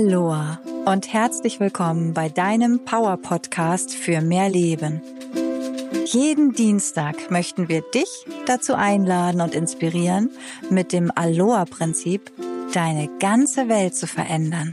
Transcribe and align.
Aloha 0.00 0.58
und 0.86 1.12
herzlich 1.12 1.60
willkommen 1.60 2.14
bei 2.14 2.30
deinem 2.30 2.86
Power 2.86 3.18
Podcast 3.18 3.94
für 3.94 4.22
mehr 4.22 4.48
Leben. 4.48 5.02
Jeden 6.06 6.54
Dienstag 6.54 7.30
möchten 7.30 7.68
wir 7.68 7.82
dich 7.82 8.08
dazu 8.46 8.74
einladen 8.76 9.42
und 9.42 9.54
inspirieren, 9.54 10.30
mit 10.70 10.94
dem 10.94 11.12
Aloha-Prinzip 11.14 12.32
deine 12.72 13.10
ganze 13.18 13.68
Welt 13.68 13.94
zu 13.94 14.06
verändern. 14.06 14.72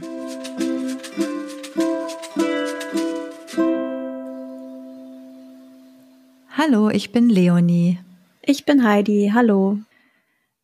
Hallo, 6.56 6.88
ich 6.88 7.12
bin 7.12 7.28
Leonie. 7.28 7.98
Ich 8.40 8.64
bin 8.64 8.82
Heidi. 8.82 9.32
Hallo. 9.34 9.78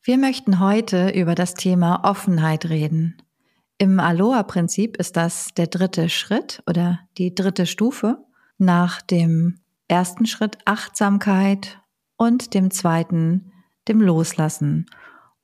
Wir 0.02 0.16
möchten 0.16 0.59
heute 0.59 1.10
über 1.10 1.34
das 1.34 1.52
Thema 1.52 2.01
Offenheit 2.04 2.70
reden. 2.70 3.18
Im 3.78 3.98
Aloha-Prinzip 3.98 4.96
ist 4.96 5.16
das 5.16 5.48
der 5.55 5.66
dritte 5.66 6.09
Schritt 6.09 6.62
oder 6.66 7.01
die 7.19 7.34
dritte 7.34 7.66
Stufe 7.66 8.19
nach 8.59 9.02
dem 9.02 9.59
ersten 9.88 10.27
Schritt 10.27 10.59
Achtsamkeit 10.65 11.80
und 12.16 12.55
dem 12.55 12.70
zweiten 12.70 13.52
dem 13.88 14.01
Loslassen. 14.01 14.87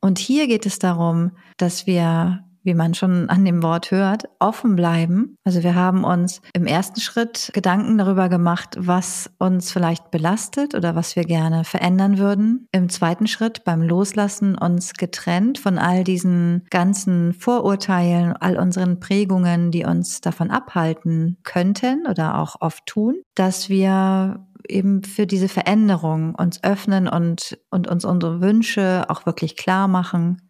Und 0.00 0.18
hier 0.18 0.46
geht 0.46 0.64
es 0.64 0.78
darum, 0.78 1.32
dass 1.56 1.86
wir 1.86 2.44
wie 2.62 2.74
man 2.74 2.94
schon 2.94 3.28
an 3.30 3.44
dem 3.44 3.62
Wort 3.62 3.90
hört, 3.90 4.24
offen 4.38 4.76
bleiben. 4.76 5.36
Also 5.44 5.62
wir 5.62 5.74
haben 5.74 6.04
uns 6.04 6.40
im 6.52 6.66
ersten 6.66 7.00
Schritt 7.00 7.50
Gedanken 7.54 7.98
darüber 7.98 8.28
gemacht, 8.28 8.76
was 8.78 9.30
uns 9.38 9.72
vielleicht 9.72 10.10
belastet 10.10 10.74
oder 10.74 10.94
was 10.94 11.16
wir 11.16 11.24
gerne 11.24 11.64
verändern 11.64 12.18
würden. 12.18 12.66
Im 12.72 12.88
zweiten 12.88 13.26
Schritt 13.26 13.64
beim 13.64 13.82
Loslassen 13.82 14.56
uns 14.56 14.94
getrennt 14.94 15.58
von 15.58 15.78
all 15.78 16.04
diesen 16.04 16.66
ganzen 16.70 17.32
Vorurteilen, 17.32 18.34
all 18.34 18.58
unseren 18.58 19.00
Prägungen, 19.00 19.70
die 19.70 19.84
uns 19.84 20.20
davon 20.20 20.50
abhalten 20.50 21.38
könnten 21.44 22.06
oder 22.06 22.38
auch 22.38 22.56
oft 22.60 22.86
tun, 22.86 23.22
dass 23.34 23.68
wir 23.68 24.46
eben 24.68 25.02
für 25.02 25.26
diese 25.26 25.48
Veränderung 25.48 26.34
uns 26.34 26.62
öffnen 26.62 27.08
und, 27.08 27.58
und 27.70 27.88
uns 27.88 28.04
unsere 28.04 28.40
Wünsche 28.40 29.06
auch 29.08 29.26
wirklich 29.26 29.56
klar 29.56 29.88
machen 29.88 30.42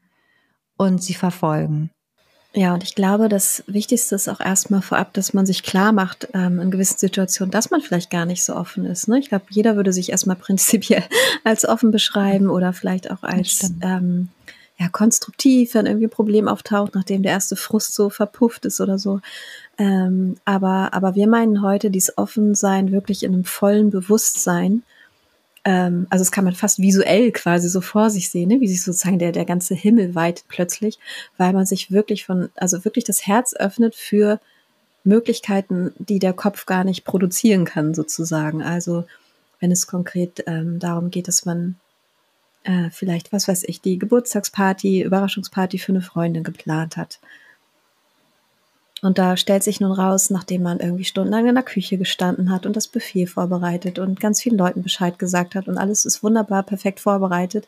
und 0.76 1.02
sie 1.02 1.14
verfolgen. 1.14 1.90
Ja, 2.52 2.74
und 2.74 2.82
ich 2.82 2.96
glaube, 2.96 3.28
das 3.28 3.62
Wichtigste 3.68 4.16
ist 4.16 4.28
auch 4.28 4.40
erstmal 4.40 4.82
vorab, 4.82 5.12
dass 5.14 5.32
man 5.32 5.46
sich 5.46 5.62
klar 5.62 5.92
macht 5.92 6.28
ähm, 6.34 6.58
in 6.58 6.72
gewissen 6.72 6.98
Situationen, 6.98 7.52
dass 7.52 7.70
man 7.70 7.80
vielleicht 7.80 8.10
gar 8.10 8.26
nicht 8.26 8.42
so 8.42 8.56
offen 8.56 8.86
ist. 8.86 9.06
Ne? 9.06 9.20
Ich 9.20 9.28
glaube, 9.28 9.44
jeder 9.50 9.76
würde 9.76 9.92
sich 9.92 10.10
erstmal 10.10 10.36
prinzipiell 10.40 11.04
als 11.44 11.64
offen 11.64 11.92
beschreiben 11.92 12.48
oder 12.48 12.72
vielleicht 12.72 13.10
auch 13.10 13.22
als 13.22 13.72
ähm, 13.82 14.30
ja, 14.80 14.88
konstruktiv, 14.88 15.74
wenn 15.74 15.86
irgendwie 15.86 16.06
ein 16.06 16.10
Problem 16.10 16.48
auftaucht, 16.48 16.94
nachdem 16.94 17.22
der 17.22 17.32
erste 17.32 17.54
Frust 17.54 17.94
so 17.94 18.10
verpufft 18.10 18.64
ist 18.64 18.80
oder 18.80 18.98
so. 18.98 19.20
Ähm, 19.78 20.36
aber, 20.44 20.92
aber 20.92 21.14
wir 21.14 21.28
meinen 21.28 21.62
heute 21.62 21.90
dieses 21.90 22.18
Offensein 22.18 22.90
wirklich 22.90 23.22
in 23.22 23.32
einem 23.32 23.44
vollen 23.44 23.90
Bewusstsein 23.90 24.82
ähm, 25.70 26.08
also 26.10 26.22
das 26.22 26.32
kann 26.32 26.44
man 26.44 26.54
fast 26.54 26.80
visuell 26.80 27.30
quasi 27.30 27.68
so 27.68 27.80
vor 27.80 28.10
sich 28.10 28.28
sehen, 28.28 28.48
ne? 28.48 28.60
wie 28.60 28.66
sich 28.66 28.82
sozusagen 28.82 29.20
der, 29.20 29.30
der 29.30 29.44
ganze 29.44 29.76
Himmel 29.76 30.16
weitet 30.16 30.46
plötzlich, 30.48 30.98
weil 31.38 31.52
man 31.52 31.64
sich 31.64 31.92
wirklich 31.92 32.26
von, 32.26 32.48
also 32.56 32.84
wirklich 32.84 33.04
das 33.04 33.24
Herz 33.24 33.54
öffnet 33.54 33.94
für 33.94 34.40
Möglichkeiten, 35.04 35.92
die 36.00 36.18
der 36.18 36.32
Kopf 36.32 36.66
gar 36.66 36.82
nicht 36.82 37.04
produzieren 37.04 37.64
kann, 37.66 37.94
sozusagen. 37.94 38.62
Also 38.62 39.04
wenn 39.60 39.70
es 39.70 39.86
konkret 39.86 40.42
ähm, 40.48 40.80
darum 40.80 41.12
geht, 41.12 41.28
dass 41.28 41.44
man 41.44 41.76
äh, 42.64 42.90
vielleicht, 42.90 43.32
was 43.32 43.46
weiß 43.46 43.62
ich, 43.68 43.80
die 43.80 44.00
Geburtstagsparty, 44.00 45.02
Überraschungsparty 45.02 45.78
für 45.78 45.92
eine 45.92 46.02
Freundin 46.02 46.42
geplant 46.42 46.96
hat 46.96 47.20
und 49.02 49.18
da 49.18 49.36
stellt 49.36 49.62
sich 49.62 49.80
nun 49.80 49.92
raus, 49.92 50.30
nachdem 50.30 50.62
man 50.62 50.80
irgendwie 50.80 51.04
stundenlang 51.04 51.46
in 51.46 51.54
der 51.54 51.64
Küche 51.64 51.96
gestanden 51.96 52.50
hat 52.50 52.66
und 52.66 52.76
das 52.76 52.88
Buffet 52.88 53.26
vorbereitet 53.26 53.98
und 53.98 54.20
ganz 54.20 54.42
vielen 54.42 54.58
Leuten 54.58 54.82
Bescheid 54.82 55.18
gesagt 55.18 55.54
hat 55.54 55.68
und 55.68 55.78
alles 55.78 56.04
ist 56.04 56.22
wunderbar 56.22 56.62
perfekt 56.62 57.00
vorbereitet 57.00 57.66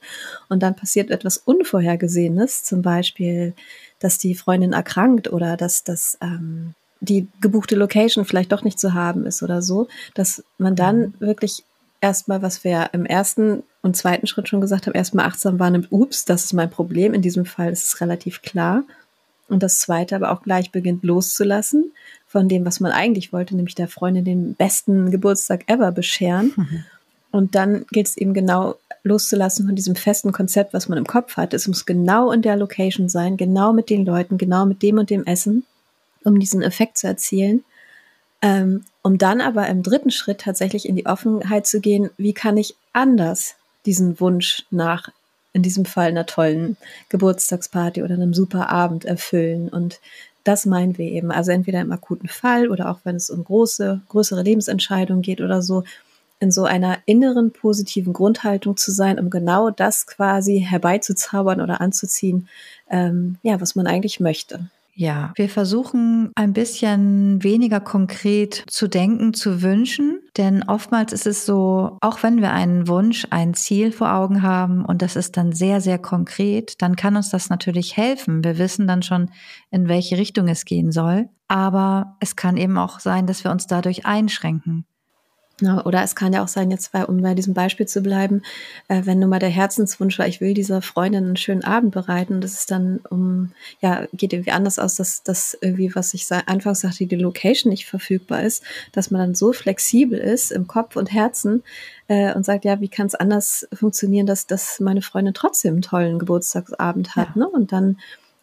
und 0.49 0.63
dann 0.63 0.77
passiert 0.77 1.11
etwas 1.11 1.39
Unvorhergesehenes, 1.39 2.65
zum 2.65 2.83
Beispiel, 2.83 3.55
dass 3.99 4.19
die 4.19 4.35
Freundin 4.35 4.73
erkrankt 4.73 5.33
oder 5.33 5.57
dass 5.57 5.85
das 5.85 6.19
ähm, 6.21 6.75
die 7.01 7.27
gebuchte 7.41 7.75
Location 7.75 8.25
vielleicht 8.25 8.53
doch 8.53 8.63
nicht 8.63 8.79
zu 8.79 8.95
haben 8.95 9.27
ist 9.27 9.43
oder 9.43 9.61
so, 9.61 9.89
dass 10.15 10.45
man 10.59 10.77
dann 10.77 10.99
mhm. 10.99 11.15
wirklich 11.19 11.65
erstmal, 12.01 12.43
was 12.43 12.63
wir 12.65 12.91
im 12.93 13.07
ersten 13.07 13.63
und 13.81 13.97
zweiten 13.97 14.27
Schritt 14.27 14.49
schon 14.49 14.61
gesagt 14.61 14.87
haben, 14.87 14.95
erstmal 14.95 15.27
achtsam 15.27 15.59
wahrnimmt, 15.59 15.89
ups, 15.91 16.25
das 16.25 16.45
ist 16.45 16.53
mein 16.53 16.71
Problem. 16.71 17.15
In 17.15 17.23
diesem 17.23 17.45
Fall 17.45 17.73
ist 17.73 17.85
es 17.85 18.01
relativ 18.01 18.43
klar 18.43 18.85
und 19.53 19.63
das 19.63 19.79
zweite 19.79 20.17
aber 20.17 20.33
auch 20.33 20.43
gleich 20.43 20.73
beginnt 20.73 21.05
loszulassen 21.05 21.93
von 22.27 22.49
dem, 22.49 22.65
was 22.65 22.81
man 22.81 22.91
eigentlich 22.91 23.33
wollte, 23.33 23.55
nämlich 23.55 23.75
der 23.75 23.89
Freundin 23.89 24.25
den 24.25 24.55
besten 24.55 25.11
Geburtstag 25.11 25.65
ever 25.69 25.93
bescheren. 25.93 26.53
Mhm. 26.57 26.85
Und 27.31 27.55
dann 27.55 27.85
gilt 27.91 28.09
es 28.09 28.17
eben 28.17 28.33
genau 28.33 28.77
loszulassen 29.05 29.67
von 29.67 29.77
diesem 29.77 29.95
festen 29.95 30.33
Konzept, 30.33 30.73
was 30.73 30.89
man 30.89 30.99
im 30.99 31.07
Kopf 31.07 31.37
hat. 31.37 31.53
Es 31.55 31.69
muss 31.69 31.85
genau 31.85 32.33
in 32.33 32.41
der 32.41 32.57
Location 32.57 33.09
sein, 33.09 33.37
genau 33.37 33.73
mit 33.73 33.91
den 33.91 34.07
Leuten, 34.07 34.39
genau 34.39 34.65
mit 34.65 34.83
dem 34.83 34.99
und 34.99 35.11
dem 35.11 35.27
Essen, 35.27 35.65
um 36.25 36.41
diesen 36.41 36.63
Effekt 36.63 36.97
zu 36.99 37.07
erzielen. 37.07 37.65
Ähm, 38.41 38.85
um 39.03 39.19
dann 39.19 39.41
aber 39.41 39.67
im 39.69 39.83
dritten 39.83 40.11
Schritt 40.11 40.41
tatsächlich 40.41 40.89
in 40.89 40.97
die 40.97 41.07
Offenheit 41.07 41.67
zu 41.67 41.81
gehen, 41.81 42.11
wie 42.17 42.33
kann 42.33 42.57
ich 42.57 42.77
anders 42.93 43.55
diesen 43.85 44.19
Wunsch 44.21 44.65
nach 44.71 45.11
in 45.53 45.63
diesem 45.63 45.85
Fall 45.85 46.09
einer 46.09 46.27
tollen 46.27 46.77
Geburtstagsparty 47.09 48.03
oder 48.03 48.15
einem 48.15 48.35
super 48.35 48.71
Abend 48.71 49.05
erfüllen. 49.05 49.69
Und 49.69 50.01
das 50.45 50.67
meinen 50.67 50.99
wir 50.99 51.07
eben. 51.07 51.31
Also 51.31 51.53
entweder 51.53 51.81
im 51.81 51.93
akuten 51.93 52.29
Fall 52.29 52.69
oder 52.69 52.91
auch 52.91 53.01
wenn 53.05 53.17
es 53.17 53.31
um 53.31 53.45
große, 53.45 54.01
größere 54.09 54.43
Lebensentscheidungen 54.43 55.23
geht 55.23 55.41
oder 55.41 55.63
so, 55.63 55.85
in 56.41 56.51
so 56.51 56.65
einer 56.65 56.99
inneren 57.07 57.53
positiven 57.53 58.13
Grundhaltung 58.13 58.77
zu 58.77 58.91
sein, 58.91 59.21
um 59.21 59.31
genau 59.31 59.71
das 59.71 60.09
quasi 60.09 60.59
herbeizuzaubern 60.69 61.61
oder 61.61 61.81
anzuziehen, 61.81 62.49
ähm, 62.91 63.39
ja, 63.43 63.61
was 63.61 63.77
man 63.77 63.87
eigentlich 63.87 64.19
möchte. 64.19 64.69
Ja, 64.95 65.33
wir 65.37 65.49
versuchen 65.49 66.33
ein 66.35 66.53
bisschen 66.53 67.43
weniger 67.43 67.81
konkret 67.81 68.65
zu 68.69 68.89
denken, 68.89 69.33
zu 69.33 69.63
wünschen, 69.63 70.21
denn 70.37 70.63
oftmals 70.65 71.15
ist 71.15 71.27
es 71.27 71.47
so, 71.47 71.97
auch 72.03 72.23
wenn 72.23 72.43
wir 72.43 72.53
einen 72.53 72.89
Wunsch, 72.89 73.27
ein 73.31 73.55
Ziel 73.55 73.91
vor 73.91 74.13
Augen 74.13 74.43
haben 74.43 74.85
und 74.85 75.01
das 75.01 75.17
ist 75.17 75.39
dann 75.39 75.53
sehr, 75.53 75.81
sehr 75.81 75.99
konkret, 75.99 76.83
dann 76.83 76.95
kann 76.97 77.17
uns 77.17 77.31
das 77.31 77.49
natürlich 77.49 77.97
helfen. 77.97 78.45
Wir 78.45 78.59
wissen 78.59 78.87
dann 78.87 79.03
schon, 79.03 79.31
in 79.71 79.89
welche 79.89 80.19
Richtung 80.19 80.47
es 80.49 80.67
gehen 80.67 80.93
soll. 80.93 81.29
Aber 81.49 82.17
es 82.21 82.37
kann 82.37 82.57
eben 82.57 82.77
auch 82.79 83.01
sein, 83.01 83.27
dass 83.27 83.45
wir 83.45 83.51
uns 83.51 83.67
dadurch 83.67 84.07
einschränken. 84.07 84.87
Oder 85.85 86.03
es 86.03 86.15
kann 86.15 86.33
ja 86.33 86.43
auch 86.43 86.49
sein, 86.49 86.71
jetzt 86.71 86.93
bei, 86.93 87.05
um 87.05 87.23
bei 87.23 87.35
diesem 87.35 87.55
Beispiel 87.55 87.87
zu 87.87 88.03
bleiben, 88.03 88.43
äh, 88.89 89.03
wenn 89.05 89.19
nun 89.19 89.31
mal 89.31 89.39
der 89.39 89.49
Herzenswunsch 89.49 90.19
war, 90.19 90.27
ich 90.27 90.41
will 90.41 90.55
dieser 90.55 90.83
Freundin 90.83 91.25
einen 91.25 91.37
schönen 91.37 91.65
Abend 91.65 91.93
bereiten, 91.93 92.41
das 92.41 92.55
ist 92.55 92.71
dann 92.71 93.01
um, 93.11 93.53
ja, 93.81 94.07
geht 94.13 94.33
irgendwie 94.33 94.53
anders 94.53 94.79
aus, 94.79 94.97
dass 94.97 95.23
das 95.23 95.57
irgendwie, 95.61 95.95
was 95.95 96.15
ich 96.15 96.27
anfangs 96.47 96.81
sagte, 96.81 97.07
die 97.07 97.17
Location 97.17 97.71
nicht 97.71 97.87
verfügbar 97.87 98.43
ist, 98.43 98.63
dass 98.93 99.11
man 99.11 99.21
dann 99.21 99.35
so 99.35 99.53
flexibel 99.53 100.19
ist 100.19 100.53
im 100.53 100.67
Kopf 100.67 100.97
und 100.97 101.13
Herzen 101.13 101.63
äh, 102.09 102.35
und 102.35 102.45
sagt, 102.45 102.65
ja, 102.65 102.81
wie 102.81 102.89
kann 102.89 103.07
es 103.07 103.15
anders 103.15 103.69
funktionieren, 103.73 104.27
dass, 104.27 104.47
dass 104.47 104.81
meine 104.81 105.03
Freundin 105.03 105.35
trotzdem 105.35 105.75
einen 105.75 105.83
tollen 105.83 106.19
Geburtstagsabend 106.19 107.17
hat, 107.17 107.29
ja. 107.35 107.41
ne? 107.41 107.49
Und 107.49 107.73
dann 107.73 107.99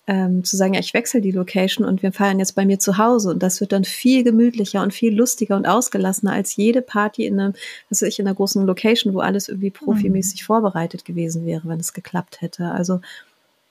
ähm, 0.10 0.44
zu 0.44 0.58
sagen, 0.58 0.74
ja, 0.74 0.80
ich 0.80 0.96
wechsle 0.96 1.22
die 1.22 1.30
Location 1.30 1.86
und 1.86 2.02
wir 2.02 2.12
feiern 2.12 2.40
jetzt 2.40 2.56
bei 2.56 2.66
mir 2.66 2.80
zu 2.80 2.98
Hause. 2.98 3.30
Und 3.30 3.44
das 3.44 3.62
wird 3.62 3.72
dann 3.72 3.84
viel 3.84 4.24
gemütlicher 4.24 4.82
und 4.82 4.92
viel 4.92 5.16
lustiger 5.16 5.56
und 5.56 5.68
ausgelassener 5.68 6.34
als 6.34 6.56
jede 6.56 6.82
Party 6.82 7.28
in 7.28 7.40
einem, 7.40 7.54
was 7.90 8.02
weiß 8.02 8.10
ich, 8.10 8.18
in 8.18 8.26
einer 8.26 8.36
großen 8.36 8.66
Location, 8.66 9.14
wo 9.14 9.20
alles 9.20 9.50
irgendwie 9.50 9.70
profimäßig 9.70 10.42
mhm. 10.42 10.46
vorbereitet 10.46 11.06
gewesen 11.06 11.46
wäre, 11.46 11.62
wenn 11.70 11.80
es 11.80 11.94
geklappt 11.94 12.42
hätte. 12.42 12.72
Also 12.72 13.02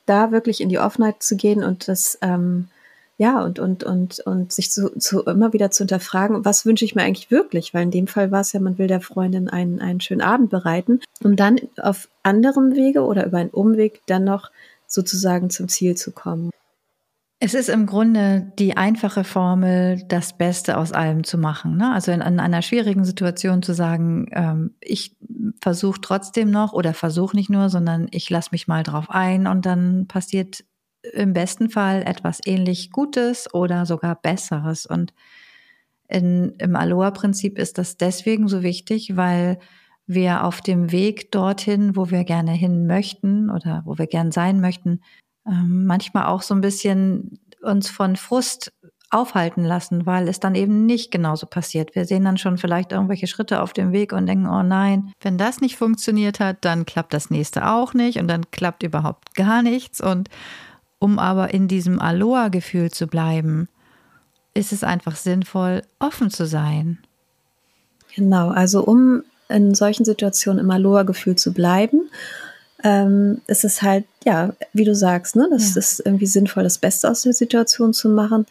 da 0.07 0.31
wirklich 0.31 0.61
in 0.61 0.69
die 0.69 0.79
Offenheit 0.79 1.25
zu 1.25 1.35
gehen 1.35 1.65
und 1.65 1.89
das, 1.89 2.17
ähm, 2.23 2.69
ja, 3.17 3.43
und, 3.43 3.59
und, 3.59 3.83
und, 3.83 4.21
und 4.21 4.53
sich 4.53 4.71
zu, 4.71 4.97
zu 4.97 5.25
immer 5.25 5.53
wieder 5.53 5.73
zu 5.73 5.83
hinterfragen, 5.83 6.45
was 6.45 6.65
wünsche 6.65 6.85
ich 6.85 6.95
mir 6.95 7.03
eigentlich 7.03 7.33
wirklich? 7.33 7.75
Weil 7.75 7.83
in 7.83 7.91
dem 7.91 8.07
Fall 8.07 8.31
war 8.31 8.43
es 8.43 8.53
ja, 8.53 8.61
man 8.61 8.79
will 8.79 8.87
der 8.87 9.01
Freundin 9.01 9.49
einen, 9.49 9.81
einen 9.81 10.01
schönen 10.01 10.21
Abend 10.21 10.51
bereiten, 10.51 11.01
um 11.21 11.35
dann 11.35 11.59
auf 11.79 12.09
anderem 12.23 12.77
Wege 12.77 13.03
oder 13.03 13.27
über 13.27 13.39
einen 13.39 13.51
Umweg 13.51 14.03
dann 14.07 14.23
noch 14.23 14.53
sozusagen 14.89 15.51
zum 15.51 15.69
Ziel 15.69 15.97
zu 15.97 16.13
kommen. 16.13 16.51
Es 17.41 17.55
ist 17.55 17.69
im 17.69 17.87
Grunde 17.87 18.53
die 18.59 18.77
einfache 18.77 19.23
Formel, 19.23 20.03
das 20.09 20.37
Beste 20.37 20.77
aus 20.77 20.91
allem 20.91 21.23
zu 21.23 21.39
machen. 21.39 21.77
Ne? 21.77 21.93
Also 21.93 22.11
in, 22.11 22.21
in, 22.21 22.41
einer 22.41 22.63
schwierigen 22.63 23.05
Situation 23.05 23.63
zu 23.63 23.75
sagen, 23.75 24.27
ähm, 24.33 24.75
ich 24.81 25.17
versuche 25.63 26.01
trotzdem 26.01 26.51
noch 26.51 26.73
oder 26.73 26.95
versuche 26.95 27.37
nicht 27.37 27.49
nur, 27.49 27.69
sondern 27.69 28.09
ich 28.11 28.29
lasse 28.29 28.49
mich 28.51 28.67
mal 28.67 28.83
drauf 28.83 29.07
ein 29.09 29.47
und 29.47 29.67
dann 29.67 30.09
passiert 30.09 30.65
im 31.13 31.33
besten 31.33 31.71
Fall 31.71 32.03
etwas 32.03 32.41
ähnlich 32.45 32.91
Gutes 32.91 33.55
oder 33.55 33.87
sogar 33.87 34.17
Besseres. 34.17 34.85
Und 34.85 35.13
in, 36.09 36.55
im 36.59 36.75
Aloha-Prinzip 36.75 37.57
ist 37.57 37.79
das 37.79 37.97
deswegen 37.97 38.49
so 38.49 38.65
wichtig, 38.65 39.17
weil 39.17 39.61
wir 40.09 40.45
auf 40.45 40.61
dem 40.63 40.91
Weg 40.91 41.31
dorthin, 41.31 41.95
wo 41.95 42.11
wir 42.11 42.25
gerne 42.25 42.53
hin 42.53 42.87
möchten 42.87 43.51
oder 43.51 43.83
wo 43.85 43.99
wir 43.99 44.07
gern 44.07 44.33
sein 44.33 44.61
möchten, 44.61 45.03
ähm, 45.47 45.85
manchmal 45.87 46.27
auch 46.27 46.43
so 46.43 46.55
ein 46.55 46.63
bisschen 46.63 47.39
uns 47.63 47.91
von 47.91 48.17
Frust 48.17 48.73
aufhalten 49.11 49.65
lassen, 49.65 50.07
weil 50.07 50.29
es 50.29 50.41
dann 50.41 50.55
eben 50.55 50.87
nicht 50.87 51.11
genauso 51.11 51.47
passiert. 51.47 51.95
Wir 51.95 52.05
sehen 52.05 52.25
dann 52.25 52.39
schon 52.39 52.59
vielleicht 52.59 52.93
irgendwelche 52.93 53.27
Schritte 53.27 53.63
auf 53.63 53.73
dem 53.73 53.93
Weg 53.93 54.13
und 54.13 54.27
denken, 54.27 54.47
oh 54.47 54.63
nein, 54.63 55.13
wenn 55.21 55.39
das 55.39 55.61
nicht 55.61 55.77
funktioniert 55.77 56.41
hat, 56.41 56.59
dann 56.63 56.85
klappt 56.85 57.15
das 57.15 57.31
nächste 57.31 57.69
auch 57.71 57.95
nicht 57.95 58.19
und 58.19 58.29
dann 58.29 58.51
klappt 58.51 58.83
überhaupt 58.83 59.35
gar 59.35 59.63
nichts. 59.63 60.01
Und 60.01 60.29
um 60.99 61.19
aber 61.19 61.55
in 61.55 61.69
diesem 61.69 62.01
Aloha-Gefühl 62.01 62.91
zu 62.91 63.07
bleiben, 63.07 63.69
ist 64.53 64.73
es 64.73 64.85
einfach 64.85 65.17
sinnvoll, 65.17 65.83
offen 65.99 66.31
zu 66.31 66.47
sein. 66.47 66.99
Genau, 68.15 68.49
also 68.49 68.85
um 68.85 69.23
in 69.49 69.75
solchen 69.75 70.05
Situationen 70.05 70.65
im 70.65 70.71
Aloha-Gefühl 70.71 71.37
zu 71.37 71.53
bleiben, 71.53 72.11
ähm, 72.85 73.41
ist 73.47 73.65
es 73.65 73.83
halt, 73.83 74.05
ja, 74.25 74.55
wie 74.73 74.85
du 74.85 74.95
sagst, 74.95 75.37
ne, 75.37 75.49
das 75.51 75.75
ja. 75.75 75.79
ist 75.81 76.01
irgendwie 76.05 76.27
sinnvoll, 76.27 76.63
das 76.63 76.79
Beste 76.79 77.11
aus 77.11 77.23
der 77.23 77.33
Situation 77.33 77.93
zu 77.93 78.09
machen. 78.09 78.47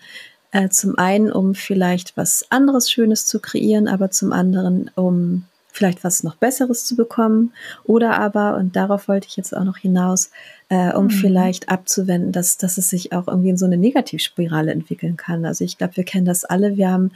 Äh, 0.51 0.69
zum 0.69 0.97
einen, 0.97 1.31
um 1.31 1.55
vielleicht 1.55 2.15
was 2.17 2.45
anderes 2.49 2.89
Schönes 2.89 3.25
zu 3.25 3.39
kreieren, 3.39 3.87
aber 3.87 4.11
zum 4.11 4.31
anderen, 4.31 4.91
um 4.95 5.43
vielleicht 5.77 6.03
was 6.03 6.23
noch 6.23 6.35
Besseres 6.35 6.85
zu 6.85 6.95
bekommen. 6.95 7.53
Oder 7.83 8.19
aber, 8.19 8.57
und 8.57 8.75
darauf 8.75 9.07
wollte 9.07 9.27
ich 9.27 9.37
jetzt 9.37 9.55
auch 9.55 9.63
noch 9.63 9.77
hinaus, 9.77 10.31
äh, 10.69 10.93
um 10.93 11.05
mhm. 11.05 11.09
vielleicht 11.11 11.69
abzuwenden, 11.69 12.31
dass, 12.31 12.57
dass 12.57 12.77
es 12.77 12.89
sich 12.89 13.13
auch 13.13 13.27
irgendwie 13.27 13.49
in 13.49 13.57
so 13.57 13.65
eine 13.65 13.77
Negativspirale 13.77 14.71
entwickeln 14.71 15.15
kann. 15.15 15.45
Also 15.45 15.63
ich 15.63 15.77
glaube, 15.77 15.97
wir 15.97 16.03
kennen 16.03 16.25
das 16.25 16.43
alle. 16.43 16.77
Wir 16.77 16.89
haben 16.89 17.11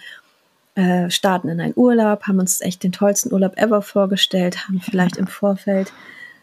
äh, 0.76 1.10
starten 1.10 1.50
in 1.50 1.60
einen 1.60 1.74
Urlaub, 1.76 2.24
haben 2.24 2.40
uns 2.40 2.62
echt 2.62 2.84
den 2.84 2.92
tollsten 2.92 3.34
Urlaub 3.34 3.58
ever 3.58 3.82
vorgestellt, 3.82 4.68
haben 4.68 4.82
vielleicht 4.82 5.18
im 5.18 5.28
Vorfeld 5.28 5.92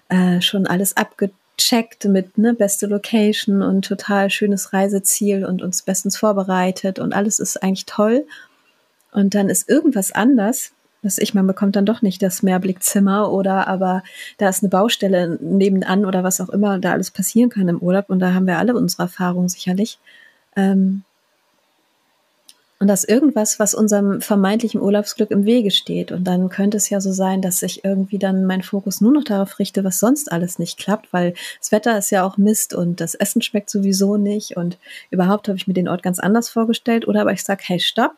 äh, 0.08 0.40
schon 0.40 0.66
alles 0.66 0.96
abgedeckt 0.96 1.34
gecheckt 1.58 2.04
mit 2.06 2.38
ne, 2.38 2.54
beste 2.54 2.86
Location 2.86 3.62
und 3.62 3.84
total 3.84 4.30
schönes 4.30 4.72
Reiseziel 4.72 5.44
und 5.44 5.60
uns 5.60 5.82
bestens 5.82 6.16
vorbereitet 6.16 6.98
und 6.98 7.12
alles 7.12 7.40
ist 7.40 7.62
eigentlich 7.62 7.86
toll. 7.86 8.26
Und 9.12 9.34
dann 9.34 9.48
ist 9.48 9.69
irgendwas 9.69 10.12
anders, 10.12 10.72
dass 11.02 11.19
ich, 11.19 11.34
man 11.34 11.46
bekommt 11.46 11.76
dann 11.76 11.86
doch 11.86 12.02
nicht 12.02 12.22
das 12.22 12.42
Mehrblickzimmer 12.42 13.30
oder 13.32 13.69
aber 13.69 14.02
da 14.38 14.48
ist 14.48 14.62
eine 14.62 14.70
Baustelle 14.70 15.38
nebenan 15.40 16.04
oder 16.04 16.25
was 16.25 16.40
auch 16.40 16.48
immer 16.48 16.78
da 16.78 16.92
alles 16.92 17.10
passieren 17.10 17.50
kann 17.50 17.69
im 17.69 17.78
Urlaub 17.78 18.08
und 18.08 18.20
da 18.20 18.32
haben 18.34 18.46
wir 18.46 18.58
alle 18.58 18.75
unsere 18.75 19.04
Erfahrungen 19.04 19.48
sicherlich. 19.48 19.98
Ähm, 20.56 21.02
und 22.80 22.86
das 22.86 23.04
irgendwas, 23.04 23.58
was 23.58 23.75
unserem 23.75 24.20
vermeintlichen 24.20 24.80
Urlaubsglück 24.80 25.32
im 25.32 25.44
Wege 25.44 25.72
steht. 25.72 26.12
Und 26.12 26.25
dann 26.25 26.48
könnte 26.48 26.76
es 26.76 26.90
ja 26.90 27.00
so 27.00 27.12
sein, 27.12 27.42
dass 27.42 27.62
ich 27.62 27.84
irgendwie 27.84 28.19
dann 28.19 28.44
meinen 28.44 28.62
Fokus 28.62 29.00
nur 29.00 29.12
noch 29.12 29.25
darauf 29.25 29.58
richte, 29.58 29.82
was 29.82 29.98
sonst 29.98 30.30
alles 30.30 30.60
nicht 30.60 30.78
klappt, 30.78 31.12
weil 31.12 31.34
das 31.58 31.72
Wetter 31.72 31.98
ist 31.98 32.10
ja 32.10 32.25
auch 32.25 32.36
Mist 32.36 32.75
und 32.75 33.00
das 33.00 33.16
Essen 33.16 33.42
schmeckt 33.42 33.69
sowieso 33.69 34.16
nicht 34.16 34.56
und 34.56 34.78
überhaupt 35.10 35.48
habe 35.48 35.58
ich 35.58 35.66
mir 35.66 35.75
den 35.75 35.88
Ort 35.88 36.04
ganz 36.04 36.20
anders 36.20 36.48
vorgestellt. 36.48 37.08
Oder 37.08 37.22
aber 37.22 37.32
ich 37.32 37.42
sage, 37.42 37.62
hey, 37.66 37.80
stopp, 37.80 38.12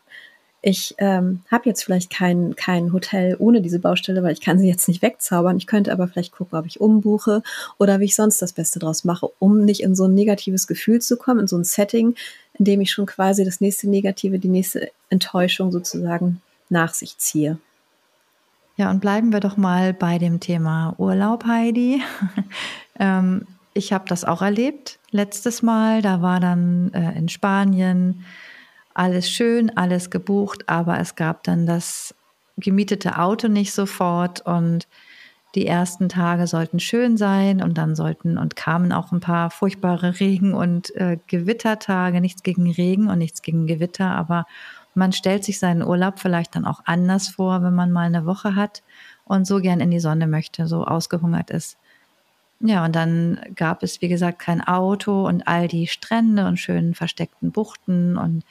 ich 0.61 0.93
ähm, 0.99 1.41
habe 1.49 1.67
jetzt 1.67 1.83
vielleicht 1.83 2.11
kein, 2.11 2.55
kein 2.55 2.93
Hotel 2.93 3.35
ohne 3.39 3.61
diese 3.61 3.79
Baustelle, 3.79 4.21
weil 4.21 4.33
ich 4.33 4.41
kann 4.41 4.59
sie 4.59 4.67
jetzt 4.67 4.87
nicht 4.87 5.01
wegzaubern. 5.01 5.57
Ich 5.57 5.65
könnte 5.65 5.91
aber 5.91 6.07
vielleicht 6.07 6.33
gucken, 6.33 6.59
ob 6.59 6.67
ich 6.67 6.79
umbuche 6.79 7.41
oder 7.79 7.99
wie 7.99 8.05
ich 8.05 8.15
sonst 8.15 8.43
das 8.43 8.53
Beste 8.53 8.77
draus 8.77 9.03
mache, 9.03 9.27
um 9.39 9.65
nicht 9.65 9.81
in 9.81 9.95
so 9.95 10.05
ein 10.05 10.13
negatives 10.13 10.67
Gefühl 10.67 11.01
zu 11.01 11.17
kommen, 11.17 11.39
in 11.39 11.47
so 11.47 11.57
ein 11.57 11.63
Setting, 11.63 12.15
in 12.61 12.65
dem 12.65 12.81
ich 12.81 12.91
schon 12.91 13.07
quasi 13.07 13.43
das 13.43 13.59
nächste 13.59 13.89
Negative, 13.89 14.37
die 14.37 14.47
nächste 14.47 14.91
Enttäuschung 15.09 15.71
sozusagen 15.71 16.43
nach 16.69 16.93
sich 16.93 17.17
ziehe. 17.17 17.57
Ja, 18.77 18.91
und 18.91 18.99
bleiben 18.99 19.33
wir 19.33 19.39
doch 19.39 19.57
mal 19.57 19.95
bei 19.95 20.19
dem 20.19 20.39
Thema 20.39 20.93
Urlaub, 20.99 21.45
Heidi. 21.47 22.03
ähm, 22.99 23.47
ich 23.73 23.93
habe 23.93 24.07
das 24.07 24.25
auch 24.25 24.43
erlebt 24.43 24.99
letztes 25.09 25.63
Mal. 25.63 26.03
Da 26.03 26.21
war 26.21 26.39
dann 26.39 26.93
äh, 26.93 27.17
in 27.17 27.29
Spanien 27.29 28.25
alles 28.93 29.27
schön, 29.27 29.75
alles 29.75 30.11
gebucht, 30.11 30.69
aber 30.69 30.99
es 30.99 31.15
gab 31.15 31.43
dann 31.45 31.65
das 31.65 32.13
gemietete 32.57 33.17
Auto 33.17 33.47
nicht 33.47 33.73
sofort 33.73 34.41
und 34.41 34.87
die 35.55 35.67
ersten 35.67 36.07
Tage 36.07 36.47
sollten 36.47 36.79
schön 36.79 37.17
sein 37.17 37.61
und 37.61 37.77
dann 37.77 37.95
sollten 37.95 38.37
und 38.37 38.55
kamen 38.55 38.93
auch 38.93 39.11
ein 39.11 39.19
paar 39.19 39.49
furchtbare 39.49 40.19
Regen- 40.19 40.53
und 40.53 40.95
äh, 40.95 41.17
Gewittertage. 41.27 42.21
Nichts 42.21 42.43
gegen 42.43 42.71
Regen 42.71 43.09
und 43.09 43.17
nichts 43.17 43.41
gegen 43.41 43.67
Gewitter, 43.67 44.11
aber 44.11 44.45
man 44.93 45.13
stellt 45.13 45.43
sich 45.43 45.59
seinen 45.59 45.83
Urlaub 45.83 46.19
vielleicht 46.19 46.55
dann 46.55 46.65
auch 46.65 46.81
anders 46.85 47.29
vor, 47.29 47.63
wenn 47.63 47.75
man 47.75 47.91
mal 47.91 48.05
eine 48.05 48.25
Woche 48.25 48.55
hat 48.55 48.83
und 49.23 49.45
so 49.45 49.59
gern 49.59 49.79
in 49.79 49.91
die 49.91 49.99
Sonne 49.99 50.27
möchte, 50.27 50.67
so 50.67 50.83
ausgehungert 50.83 51.49
ist. 51.49 51.77
Ja, 52.59 52.85
und 52.85 52.95
dann 52.95 53.39
gab 53.55 53.81
es, 53.83 54.01
wie 54.01 54.09
gesagt, 54.09 54.39
kein 54.39 54.61
Auto 54.61 55.25
und 55.25 55.47
all 55.47 55.67
die 55.67 55.87
Strände 55.87 56.45
und 56.45 56.57
schönen 56.57 56.93
versteckten 56.93 57.51
Buchten 57.51 58.17
und 58.17 58.43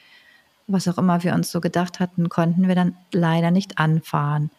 was 0.67 0.89
auch 0.89 0.99
immer 0.99 1.23
wir 1.23 1.35
uns 1.35 1.51
so 1.51 1.61
gedacht 1.61 2.01
hatten, 2.01 2.29
konnten 2.29 2.69
wir 2.69 2.75
dann 2.75 2.97
leider 3.13 3.51
nicht 3.51 3.79
anfahren. 3.79 4.51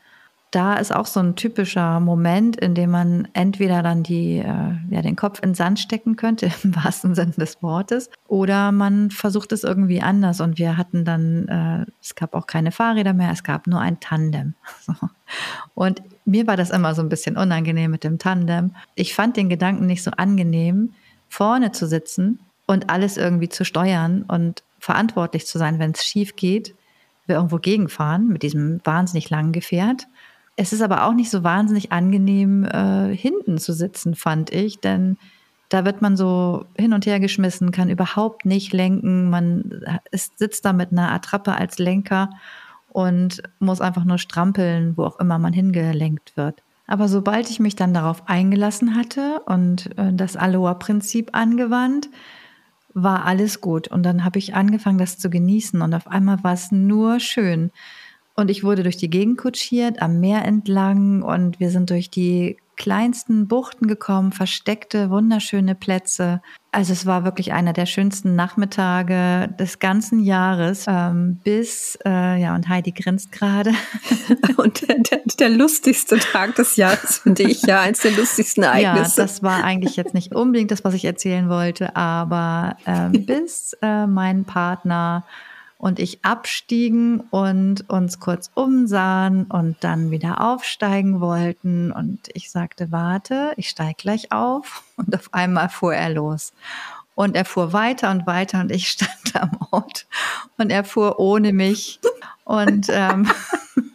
Da 0.51 0.75
ist 0.75 0.94
auch 0.94 1.06
so 1.06 1.21
ein 1.21 1.38
typischer 1.38 2.01
Moment, 2.01 2.57
in 2.57 2.75
dem 2.75 2.92
man 2.92 3.30
entweder 3.31 3.81
dann 3.81 4.03
die, 4.03 4.39
äh, 4.39 4.75
ja, 4.89 5.01
den 5.01 5.15
Kopf 5.15 5.39
in 5.42 5.51
den 5.51 5.56
Sand 5.56 5.80
stecken 5.80 6.18
könnte, 6.18 6.51
im 6.63 6.75
wahrsten 6.75 7.15
Sinne 7.15 7.31
des 7.31 7.63
Wortes, 7.63 8.09
oder 8.27 8.74
man 8.74 9.12
versucht 9.12 9.53
es 9.53 9.63
irgendwie 9.63 10.01
anders. 10.01 10.42
Und 10.42 10.57
wir 10.57 10.75
hatten 10.75 11.06
dann, 11.06 11.48
äh, 11.48 11.92
es 12.01 12.15
gab 12.15 12.36
auch 12.36 12.48
keine 12.48 12.74
Fahrräder 12.74 13.13
mehr, 13.13 13.31
es 13.31 13.44
gab 13.44 13.65
nur 13.65 13.80
ein 13.80 14.01
Tandem. 14.01 14.56
So. 14.81 14.94
Und 15.74 16.01
mir 16.25 16.48
war 16.48 16.57
das 16.57 16.69
immer 16.69 16.94
so 16.95 17.01
ein 17.01 17.09
bisschen 17.09 17.38
unangenehm 17.38 17.89
mit 17.89 18.03
dem 18.03 18.19
Tandem. 18.19 18.75
Ich 18.95 19.15
fand 19.15 19.38
den 19.38 19.48
Gedanken 19.48 19.86
nicht 19.86 20.03
so 20.03 20.12
angenehm, 20.12 20.94
vorne 21.30 21.71
zu 21.71 21.88
sitzen 21.88 22.39
und 22.68 22.89
alles 22.89 23.15
irgendwie 23.15 23.50
zu 23.50 23.63
steuern 23.63 24.24
und 24.24 24.63
verantwortlich 24.80 25.48
zu 25.48 25.57
sein, 25.57 25.80
wenn 25.80 25.92
es 25.92 26.03
schief 26.03 26.36
geht, 26.36 26.75
wir 27.25 27.36
irgendwo 27.36 27.57
gegenfahren 27.57 28.27
mit 28.27 28.44
diesem 28.44 28.81
wahnsinnig 28.83 29.30
langen 29.30 29.51
Gefährt. 29.51 30.07
Es 30.56 30.74
ist 30.74 30.81
aber 30.81 31.06
auch 31.06 31.13
nicht 31.13 31.30
so 31.30 31.44
wahnsinnig 31.44 31.92
angenehm, 31.92 32.65
äh, 32.65 33.15
hinten 33.15 33.57
zu 33.57 33.74
sitzen, 33.74 34.15
fand 34.15 34.51
ich, 34.51 34.80
denn 34.80 35.18
da 35.69 35.86
wird 35.86 36.01
man 36.01 36.18
so 36.18 36.65
hin 36.77 36.94
und 36.94 37.06
her 37.06 37.19
geschmissen, 37.21 37.71
kann 37.71 37.89
überhaupt 37.89 38.45
nicht 38.45 38.74
lenken. 38.74 39.30
Man 39.30 39.81
ist, 40.12 40.38
sitzt 40.38 40.65
da 40.65 40.74
mit 40.74 40.92
einer 40.92 41.12
Attrappe 41.12 41.53
als 41.53 41.80
Lenker 41.80 42.30
und 42.89 43.42
muss 43.59 43.80
einfach 43.80 44.03
nur 44.03 44.18
strampeln, 44.18 44.98
wo 44.98 45.06
auch 45.06 45.19
immer 45.19 45.39
man 45.39 45.53
hingelenkt 45.53 46.36
wird. 46.36 46.62
Aber 46.88 47.08
sobald 47.08 47.50
ich 47.50 47.62
mich 47.62 47.77
dann 47.77 47.93
darauf 47.93 48.27
eingelassen 48.27 48.98
hatte 48.98 49.41
und 49.46 49.98
äh, 49.98 50.12
das 50.12 50.36
Aloha-Prinzip 50.36 51.29
angewandt, 51.31 52.10
war 52.93 53.24
alles 53.25 53.62
gut. 53.62 53.88
Und 53.88 54.03
dann 54.03 54.25
habe 54.25 54.39
ich 54.39 54.55
angefangen, 54.55 54.98
das 54.98 55.17
zu 55.17 55.29
genießen. 55.29 55.81
Und 55.81 55.93
auf 55.93 56.08
einmal 56.08 56.43
war 56.43 56.51
es 56.51 56.74
nur 56.74 57.22
schön. 57.22 57.72
Und 58.41 58.50
ich 58.50 58.63
wurde 58.63 58.81
durch 58.81 58.98
die 58.98 59.12
Gegend 59.12 59.38
kutschiert, 59.38 60.01
am 60.01 60.19
Meer 60.19 60.43
entlang. 60.45 61.21
Und 61.21 61.60
wir 61.60 61.69
sind 61.69 61.91
durch 61.91 62.10
die 62.10 62.57
kleinsten 62.75 63.48
Buchten 63.48 63.86
gekommen, 63.86 64.31
versteckte, 64.31 65.12
wunderschöne 65.12 65.75
Plätze. 65.75 66.41
Also 66.71 66.91
es 66.91 67.05
war 67.05 67.24
wirklich 67.24 67.53
einer 67.53 67.71
der 67.71 67.86
schönsten 67.86 68.36
Nachmittage 68.36 69.48
des 69.60 69.77
ganzen 69.77 70.21
Jahres, 70.21 70.86
ähm, 70.88 71.39
bis, 71.43 72.00
äh, 72.03 72.41
ja, 72.41 72.55
und 72.55 72.67
Heidi 72.67 72.93
grinst 72.93 73.31
gerade. 73.31 73.74
und 74.57 74.89
der, 74.89 74.98
der, 74.98 75.21
der, 75.39 75.50
lustigste 75.50 76.17
Tag 76.17 76.55
des 76.55 76.77
Jahres, 76.77 77.19
finde 77.19 77.43
ich, 77.43 77.62
ja, 77.62 77.81
eins 77.81 78.00
der 78.00 78.13
lustigsten 78.13 78.63
Ereignisse. 78.63 79.21
Ja, 79.21 79.27
das 79.27 79.43
war 79.43 79.63
eigentlich 79.63 79.98
jetzt 79.98 80.15
nicht 80.15 80.33
unbedingt 80.33 80.71
das, 80.71 80.83
was 80.83 80.95
ich 80.95 81.05
erzählen 81.05 81.48
wollte, 81.48 81.95
aber 81.95 82.77
ähm, 82.88 83.12
bis 83.27 83.77
äh, 83.83 84.07
mein 84.07 84.45
Partner 84.45 85.25
und 85.81 85.97
ich 85.97 86.23
abstiegen 86.23 87.21
und 87.31 87.89
uns 87.89 88.19
kurz 88.19 88.51
umsahen 88.53 89.45
und 89.45 89.77
dann 89.79 90.11
wieder 90.11 90.39
aufsteigen 90.39 91.21
wollten. 91.21 91.91
Und 91.91 92.29
ich 92.35 92.51
sagte, 92.51 92.91
warte, 92.91 93.53
ich 93.57 93.67
steige 93.67 93.95
gleich 93.97 94.31
auf. 94.31 94.83
Und 94.95 95.15
auf 95.15 95.33
einmal 95.33 95.69
fuhr 95.69 95.95
er 95.95 96.11
los. 96.11 96.53
Und 97.15 97.35
er 97.35 97.45
fuhr 97.45 97.73
weiter 97.73 98.11
und 98.11 98.27
weiter 98.27 98.61
und 98.61 98.71
ich 98.71 98.88
stand 98.91 99.35
am 99.35 99.57
Ort 99.71 100.05
und 100.57 100.69
er 100.69 100.83
fuhr 100.83 101.19
ohne 101.19 101.51
mich. 101.51 102.00
Und 102.43 102.88
ähm, 102.89 103.27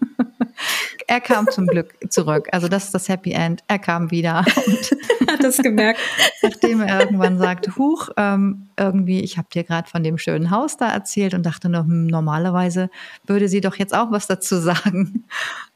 er 1.07 1.21
kam 1.21 1.49
zum 1.49 1.67
Glück 1.67 1.95
zurück. 2.11 2.49
Also 2.53 2.69
das 2.69 2.85
ist 2.85 2.95
das 2.95 3.09
Happy 3.09 3.33
End. 3.33 3.63
Er 3.69 3.79
kam 3.79 4.11
wieder 4.11 4.45
und 4.67 4.97
hat 5.31 5.43
das 5.43 5.59
gemerkt. 5.59 6.01
Nachdem 6.43 6.81
er 6.81 7.01
irgendwann 7.01 7.39
sagte, 7.39 7.77
Huch, 7.77 8.09
ähm, 8.17 8.69
irgendwie, 8.77 9.21
ich 9.21 9.39
habe 9.39 9.49
dir 9.53 9.65
gerade 9.65 9.89
von 9.89 10.03
dem 10.03 10.19
schönen 10.19 10.51
Haus 10.51 10.77
da 10.77 10.91
erzählt 10.91 11.35
und 11.35 11.45
dachte 11.45 11.69
nur, 11.69 11.83
hm, 11.83 12.07
normalerweise 12.07 12.91
würde 13.25 13.49
sie 13.49 13.61
doch 13.61 13.77
jetzt 13.77 13.95
auch 13.95 14.11
was 14.11 14.27
dazu 14.27 14.57
sagen. 14.57 15.25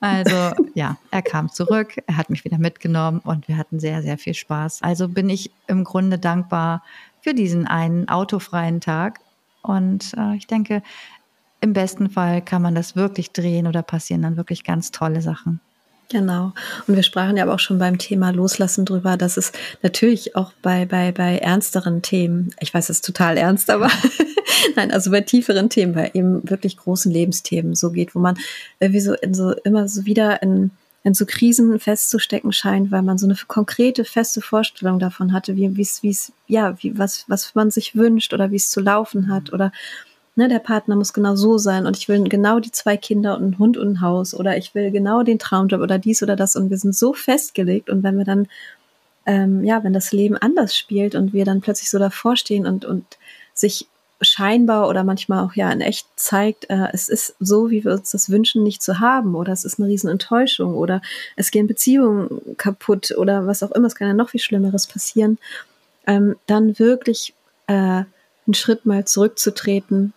Also 0.01 0.53
ja, 0.75 0.97
er 1.11 1.23
kam 1.23 1.51
zurück, 1.51 1.95
er 2.07 2.17
hat 2.17 2.31
mich 2.31 2.45
wieder 2.45 2.59
mitgenommen 2.59 3.21
und 3.23 3.49
wir 3.49 3.57
hatten 3.57 3.79
sehr, 3.79 4.03
sehr 4.03 4.19
viel 4.19 4.35
Spaß. 4.35 4.83
Also 4.83 5.09
bin 5.09 5.29
ich 5.29 5.51
im 5.67 5.85
Grunde 5.85 6.19
dankbar 6.19 6.83
für 7.21 7.35
diesen 7.35 7.67
einen 7.67 8.09
autofreien 8.09 8.81
Tag. 8.81 9.21
Und 9.63 10.15
äh, 10.17 10.37
ich 10.37 10.47
denke, 10.47 10.83
im 11.61 11.73
besten 11.73 12.11
Fall 12.11 12.43
kann 12.43 12.63
man 12.63 12.75
das 12.75 12.97
wirklich 12.97 13.33
drehen 13.33 13.67
oder 13.67 13.83
passieren 13.83 14.23
dann 14.23 14.37
wirklich 14.37 14.65
ganz 14.65 14.91
tolle 14.91 15.23
Sachen. 15.23 15.61
Genau. 16.11 16.53
Und 16.89 16.97
wir 16.97 17.05
sprachen 17.05 17.37
ja 17.37 17.45
aber 17.45 17.55
auch 17.55 17.61
schon 17.61 17.79
beim 17.79 17.97
Thema 17.97 18.31
Loslassen 18.31 18.85
drüber, 18.85 19.17
dass 19.17 19.37
es 19.37 19.53
natürlich 19.83 20.35
auch 20.35 20.53
bei, 20.61 20.85
bei, 20.85 21.13
bei 21.13 21.39
ernsteren 21.39 22.03
Themen, 22.03 22.53
ich 22.59 22.75
weiß, 22.75 22.91
es 22.91 22.97
ist 22.97 23.05
total 23.05 23.37
ernst, 23.37 23.71
aber 23.71 23.89
nein, 24.77 24.91
also 24.91 25.13
bei 25.13 25.21
tieferen 25.21 25.71
Themen, 25.71 25.95
bei 25.95 26.11
eben 26.15 26.49
wirklich 26.51 26.77
großen 26.77 27.13
Lebensthemen 27.13 27.77
so 27.77 27.93
geht, 27.93 28.17
wo 28.17 28.19
man 28.19 28.37
irgendwie 28.81 29.01
so 29.01 29.15
in 29.15 29.35
so 29.35 29.53
immer 29.53 29.87
so 29.89 30.05
wieder 30.05 30.43
in, 30.43 30.73
in 31.05 31.15
so 31.15 31.27
Krisen 31.27 31.79
festzustecken 31.79 32.53
scheint, 32.53 32.91
weil 32.91 33.03
man 33.03 33.17
so 33.17 33.27
eine 33.27 33.37
konkrete, 33.47 34.05
feste 34.05 34.41
Vorstellung 34.41 34.99
davon 34.99 35.33
hatte, 35.33 35.55
wie 35.55 35.81
es, 35.81 36.03
wie 36.03 36.11
es, 36.11 36.33
ja, 36.49 36.75
wie, 36.83 36.99
was, 36.99 37.25
was 37.29 37.55
man 37.55 37.71
sich 37.71 37.95
wünscht 37.95 38.35
oder 38.35 38.51
wie 38.51 38.57
es 38.57 38.71
zu 38.71 38.81
laufen 38.81 39.33
hat 39.33 39.53
oder 39.53 39.71
ne, 40.37 40.49
der 40.49 40.59
Partner 40.59 40.97
muss 40.97 41.13
genau 41.13 41.37
so 41.37 41.59
sein 41.59 41.87
und 41.87 41.97
ich 41.97 42.09
will 42.09 42.23
genau 42.25 42.61
die 42.61 42.73
zwei 42.73 42.97
Kinder 42.97 43.37
und 43.37 43.43
einen 43.43 43.59
Hund 43.59 43.77
und 43.77 43.89
ein 43.89 44.01
Haus 44.01 44.35
oder 44.35 44.57
ich 44.57 44.75
will 44.75 44.91
genau 44.91 45.23
den 45.23 45.39
Traumjob 45.39 45.81
oder 45.81 45.99
dies 45.99 46.23
oder 46.23 46.37
das 46.37 46.57
und 46.57 46.71
wir 46.71 46.79
sind 46.79 46.95
so 46.95 47.13
festgelegt 47.13 47.91
und 47.91 48.03
wenn 48.03 48.17
wir 48.17 48.25
dann, 48.25 48.49
ähm, 49.27 49.65
ja, 49.65 49.83
wenn 49.85 49.93
das 49.93 50.13
Leben 50.13 50.37
anders 50.37 50.77
spielt 50.77 51.15
und 51.15 51.33
wir 51.33 51.45
dann 51.45 51.61
plötzlich 51.61 51.91
so 51.91 51.99
davor 51.99 52.37
stehen 52.37 52.67
und, 52.67 52.85
und 52.85 53.05
sich 53.55 53.87
scheinbar 54.23 54.89
oder 54.89 55.03
manchmal 55.03 55.45
auch 55.45 55.55
ja 55.55 55.71
in 55.73 55.81
echt 55.81 56.07
zeigt, 56.17 56.69
äh, 56.69 56.89
es 56.93 57.09
ist 57.09 57.35
so, 57.41 57.71
wie 57.71 57.85
wir 57.85 57.93
uns 57.93 58.11
das 58.11 58.31
wünschen, 58.31 58.63
nicht 58.63 58.83
zu 58.83 59.01
haben 59.01 59.35
oder 59.35 59.53
es 59.53 59.65
ist 59.65 59.79
eine 59.79 59.89
Riesenenttäuschung 59.89 60.75
oder 60.75 61.01
es 61.37 61.51
gehen 61.51 61.67
Beziehungen 61.67 62.57
kaputt 62.57 63.15
oder 63.17 63.47
was 63.47 63.63
auch 63.63 63.71
immer, 63.73 63.87
es 63.87 63.95
kann 63.95 64.09
ja 64.09 64.15
noch 64.15 64.31
viel 64.31 64.41
Schlimmeres 64.41 64.87
passieren, 64.87 65.39
ähm, 66.07 66.37
dann 66.47 66.79
wirklich 66.79 67.35
äh, 67.67 67.73
einen 67.73 68.55
Schritt 68.55 68.85
mal 68.85 69.07
zurückzutreten 69.07 70.13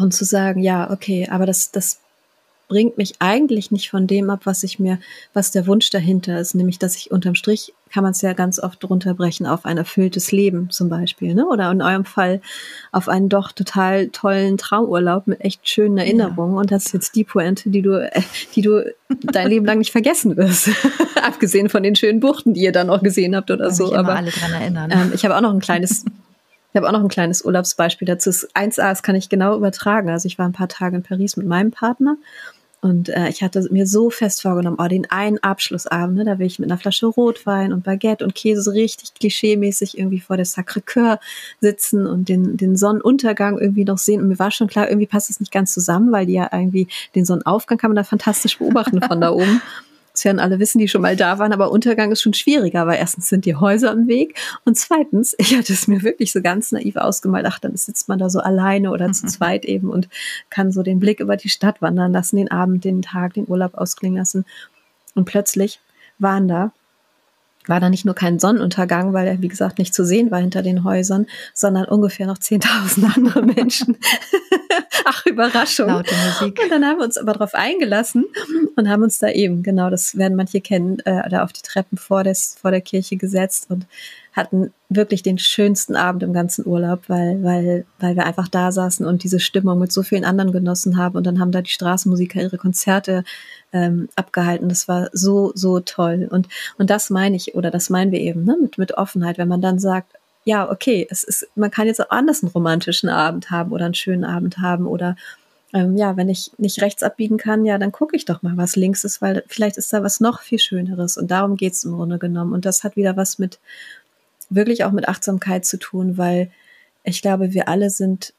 und 0.00 0.12
zu 0.12 0.24
sagen, 0.24 0.60
ja, 0.60 0.90
okay, 0.90 1.28
aber 1.30 1.46
das, 1.46 1.70
das 1.70 2.00
bringt 2.70 2.96
mich 2.96 3.14
eigentlich 3.18 3.72
nicht 3.72 3.90
von 3.90 4.06
dem 4.06 4.30
ab, 4.30 4.42
was 4.44 4.62
ich 4.62 4.78
mir, 4.78 5.00
was 5.34 5.50
der 5.50 5.66
Wunsch 5.66 5.90
dahinter 5.90 6.38
ist, 6.38 6.54
nämlich, 6.54 6.78
dass 6.78 6.96
ich 6.96 7.10
unterm 7.10 7.34
Strich 7.34 7.74
kann 7.92 8.04
man 8.04 8.12
es 8.12 8.22
ja 8.22 8.32
ganz 8.32 8.60
oft 8.60 8.88
runterbrechen 8.88 9.44
auf 9.44 9.64
ein 9.64 9.76
erfülltes 9.76 10.30
Leben 10.30 10.70
zum 10.70 10.88
Beispiel, 10.88 11.34
ne? 11.34 11.46
Oder 11.46 11.70
in 11.72 11.82
eurem 11.82 12.04
Fall 12.04 12.40
auf 12.92 13.08
einen 13.08 13.28
doch 13.28 13.50
total 13.50 14.08
tollen 14.08 14.56
Traumurlaub 14.56 15.26
mit 15.26 15.40
echt 15.40 15.68
schönen 15.68 15.98
Erinnerungen. 15.98 16.54
Ja. 16.54 16.60
Und 16.60 16.70
das 16.70 16.86
ist 16.86 16.92
jetzt 16.92 17.16
die 17.16 17.24
Pointe, 17.24 17.68
die 17.70 17.82
du, 17.82 17.94
äh, 17.94 18.22
die 18.54 18.62
du 18.62 18.84
dein 19.08 19.48
Leben 19.48 19.66
lang 19.66 19.78
nicht 19.78 19.90
vergessen 19.90 20.36
wirst. 20.36 20.70
Abgesehen 21.22 21.68
von 21.68 21.82
den 21.82 21.96
schönen 21.96 22.20
Buchten, 22.20 22.54
die 22.54 22.62
ihr 22.62 22.72
dann 22.72 22.90
auch 22.90 23.02
gesehen 23.02 23.34
habt 23.34 23.50
oder 23.50 23.72
so. 23.72 23.92
Aber 23.92 24.14
alle 24.14 24.30
dran 24.30 24.52
erinnern. 24.52 24.90
Ähm, 24.92 25.12
ich 25.12 25.24
habe 25.24 25.36
auch 25.36 25.40
noch 25.40 25.52
ein 25.52 25.60
kleines 25.60 26.04
ich 26.70 26.76
habe 26.76 26.88
auch 26.88 26.92
noch 26.92 27.02
ein 27.02 27.08
kleines 27.08 27.44
Urlaubsbeispiel 27.44 28.06
dazu. 28.06 28.30
1a, 28.30 28.76
das 28.76 29.02
kann 29.02 29.16
ich 29.16 29.28
genau 29.28 29.56
übertragen. 29.56 30.08
Also 30.10 30.26
ich 30.26 30.38
war 30.38 30.46
ein 30.46 30.52
paar 30.52 30.68
Tage 30.68 30.96
in 30.96 31.02
Paris 31.02 31.36
mit 31.36 31.46
meinem 31.46 31.70
Partner 31.70 32.16
und 32.82 33.10
äh, 33.10 33.28
ich 33.28 33.42
hatte 33.42 33.66
mir 33.70 33.86
so 33.86 34.08
fest 34.08 34.40
vorgenommen, 34.40 34.78
oh, 34.80 34.88
den 34.88 35.10
einen 35.10 35.38
Abschlussabend, 35.38 36.16
ne, 36.16 36.24
da 36.24 36.38
will 36.38 36.46
ich 36.46 36.58
mit 36.58 36.70
einer 36.70 36.78
Flasche 36.78 37.06
Rotwein 37.06 37.74
und 37.74 37.84
Baguette 37.84 38.24
und 38.24 38.34
Käse 38.34 38.62
so 38.62 38.70
richtig 38.70 39.12
klischeemäßig 39.14 39.98
irgendwie 39.98 40.20
vor 40.20 40.38
der 40.38 40.46
Sacré-Cœur 40.46 41.18
sitzen 41.60 42.06
und 42.06 42.30
den, 42.30 42.56
den 42.56 42.76
Sonnenuntergang 42.76 43.58
irgendwie 43.58 43.84
noch 43.84 43.98
sehen. 43.98 44.22
Und 44.22 44.28
mir 44.28 44.38
war 44.38 44.50
schon 44.50 44.66
klar, 44.66 44.88
irgendwie 44.88 45.06
passt 45.06 45.28
es 45.28 45.40
nicht 45.40 45.52
ganz 45.52 45.74
zusammen, 45.74 46.10
weil 46.10 46.24
die 46.24 46.32
ja 46.32 46.48
irgendwie 46.52 46.88
den 47.14 47.26
Sonnenaufgang 47.26 47.76
kann 47.76 47.90
man 47.90 47.96
da 47.96 48.04
fantastisch 48.04 48.58
beobachten 48.58 49.02
von 49.02 49.20
da 49.20 49.30
oben. 49.30 49.60
Werden 50.24 50.38
alle 50.38 50.58
wissen, 50.58 50.78
die 50.78 50.88
schon 50.88 51.02
mal 51.02 51.16
da 51.16 51.38
waren, 51.38 51.52
aber 51.52 51.70
Untergang 51.70 52.12
ist 52.12 52.22
schon 52.22 52.34
schwieriger, 52.34 52.86
weil 52.86 52.98
erstens 52.98 53.28
sind 53.28 53.44
die 53.44 53.56
Häuser 53.56 53.92
im 53.92 54.08
Weg 54.08 54.38
und 54.64 54.76
zweitens, 54.76 55.34
ich 55.38 55.56
hatte 55.56 55.72
es 55.72 55.88
mir 55.88 56.02
wirklich 56.02 56.32
so 56.32 56.40
ganz 56.42 56.72
naiv 56.72 56.96
ausgemalt, 56.96 57.46
ach, 57.46 57.58
dann 57.58 57.76
sitzt 57.76 58.08
man 58.08 58.18
da 58.18 58.30
so 58.30 58.40
alleine 58.40 58.90
oder 58.90 59.08
mhm. 59.08 59.14
zu 59.14 59.26
zweit 59.26 59.64
eben 59.64 59.90
und 59.90 60.08
kann 60.50 60.72
so 60.72 60.82
den 60.82 61.00
Blick 61.00 61.20
über 61.20 61.36
die 61.36 61.48
Stadt 61.48 61.82
wandern 61.82 62.12
lassen, 62.12 62.36
den 62.36 62.50
Abend, 62.50 62.84
den 62.84 63.02
Tag, 63.02 63.34
den 63.34 63.48
Urlaub 63.48 63.74
ausklingen 63.74 64.18
lassen. 64.18 64.44
Und 65.14 65.24
plötzlich 65.24 65.80
waren 66.18 66.48
da 66.48 66.72
war 67.66 67.80
da 67.80 67.90
nicht 67.90 68.04
nur 68.04 68.14
kein 68.14 68.38
Sonnenuntergang, 68.38 69.12
weil 69.12 69.26
er, 69.26 69.42
wie 69.42 69.48
gesagt, 69.48 69.78
nicht 69.78 69.94
zu 69.94 70.04
sehen 70.04 70.30
war 70.30 70.40
hinter 70.40 70.62
den 70.62 70.82
Häusern, 70.82 71.26
sondern 71.54 71.84
ungefähr 71.84 72.26
noch 72.26 72.38
10.000 72.38 73.14
andere 73.16 73.42
Menschen. 73.42 73.96
Ach, 75.04 75.26
Überraschung. 75.26 75.88
Laute 75.88 76.14
Musik. 76.14 76.60
Und 76.62 76.70
dann 76.70 76.84
haben 76.84 76.98
wir 76.98 77.04
uns 77.04 77.16
aber 77.16 77.32
darauf 77.32 77.54
eingelassen 77.54 78.26
und 78.76 78.88
haben 78.88 79.02
uns 79.02 79.18
da 79.18 79.28
eben, 79.28 79.62
genau, 79.62 79.90
das 79.90 80.16
werden 80.16 80.36
manche 80.36 80.60
kennen, 80.60 80.98
äh, 81.00 81.28
da 81.28 81.42
auf 81.42 81.52
die 81.52 81.62
Treppen 81.62 81.98
vor, 81.98 82.24
des, 82.24 82.56
vor 82.60 82.70
der 82.70 82.80
Kirche 82.80 83.16
gesetzt 83.16 83.66
und 83.68 83.86
hatten 84.32 84.72
wirklich 84.88 85.22
den 85.22 85.38
schönsten 85.38 85.96
Abend 85.96 86.22
im 86.22 86.32
ganzen 86.32 86.66
Urlaub, 86.66 87.08
weil, 87.08 87.42
weil, 87.42 87.84
weil 87.98 88.14
wir 88.14 88.26
einfach 88.26 88.48
da 88.48 88.70
saßen 88.70 89.04
und 89.04 89.24
diese 89.24 89.40
Stimmung 89.40 89.78
mit 89.78 89.92
so 89.92 90.02
vielen 90.02 90.24
anderen 90.24 90.52
genossen 90.52 90.96
haben. 90.96 91.16
Und 91.16 91.26
dann 91.26 91.40
haben 91.40 91.50
da 91.50 91.62
die 91.62 91.70
Straßenmusiker 91.70 92.40
ihre 92.40 92.58
Konzerte 92.58 93.24
ähm, 93.72 94.08
abgehalten. 94.14 94.68
Das 94.68 94.86
war 94.86 95.08
so, 95.12 95.52
so 95.54 95.80
toll. 95.80 96.28
Und, 96.30 96.48
und 96.78 96.90
das 96.90 97.10
meine 97.10 97.36
ich, 97.36 97.54
oder 97.56 97.70
das 97.70 97.90
meinen 97.90 98.12
wir 98.12 98.20
eben, 98.20 98.44
ne, 98.44 98.56
mit, 98.60 98.78
mit 98.78 98.96
Offenheit, 98.96 99.38
wenn 99.38 99.48
man 99.48 99.60
dann 99.60 99.80
sagt, 99.80 100.12
ja, 100.44 100.70
okay, 100.70 101.06
es 101.10 101.24
ist, 101.24 101.48
man 101.54 101.70
kann 101.70 101.86
jetzt 101.86 102.00
auch 102.00 102.10
anders 102.10 102.42
einen 102.42 102.52
romantischen 102.52 103.08
Abend 103.08 103.50
haben 103.50 103.72
oder 103.72 103.84
einen 103.84 103.94
schönen 103.94 104.24
Abend 104.24 104.58
haben 104.58 104.86
oder 104.86 105.16
ähm, 105.72 105.96
ja, 105.96 106.16
wenn 106.16 106.28
ich 106.28 106.50
nicht 106.58 106.82
rechts 106.82 107.02
abbiegen 107.02 107.36
kann, 107.36 107.64
ja, 107.64 107.78
dann 107.78 107.92
gucke 107.92 108.16
ich 108.16 108.24
doch 108.24 108.42
mal, 108.42 108.56
was 108.56 108.74
links 108.74 109.04
ist, 109.04 109.22
weil 109.22 109.44
vielleicht 109.46 109.76
ist 109.76 109.92
da 109.92 110.02
was 110.02 110.20
noch 110.20 110.40
viel 110.40 110.58
Schöneres. 110.58 111.16
Und 111.16 111.30
darum 111.30 111.56
geht 111.56 111.74
es 111.74 111.84
im 111.84 111.92
Grunde 111.92 112.18
genommen. 112.18 112.52
Und 112.52 112.64
das 112.64 112.82
hat 112.82 112.96
wieder 112.96 113.16
was 113.16 113.38
mit 113.38 113.60
wirklich 114.48 114.84
auch 114.84 114.90
mit 114.90 115.08
Achtsamkeit 115.08 115.64
zu 115.64 115.78
tun, 115.78 116.18
weil 116.18 116.50
ich 117.04 117.22
glaube, 117.22 117.52
wir 117.52 117.68
alle 117.68 117.88
sind 117.88 118.34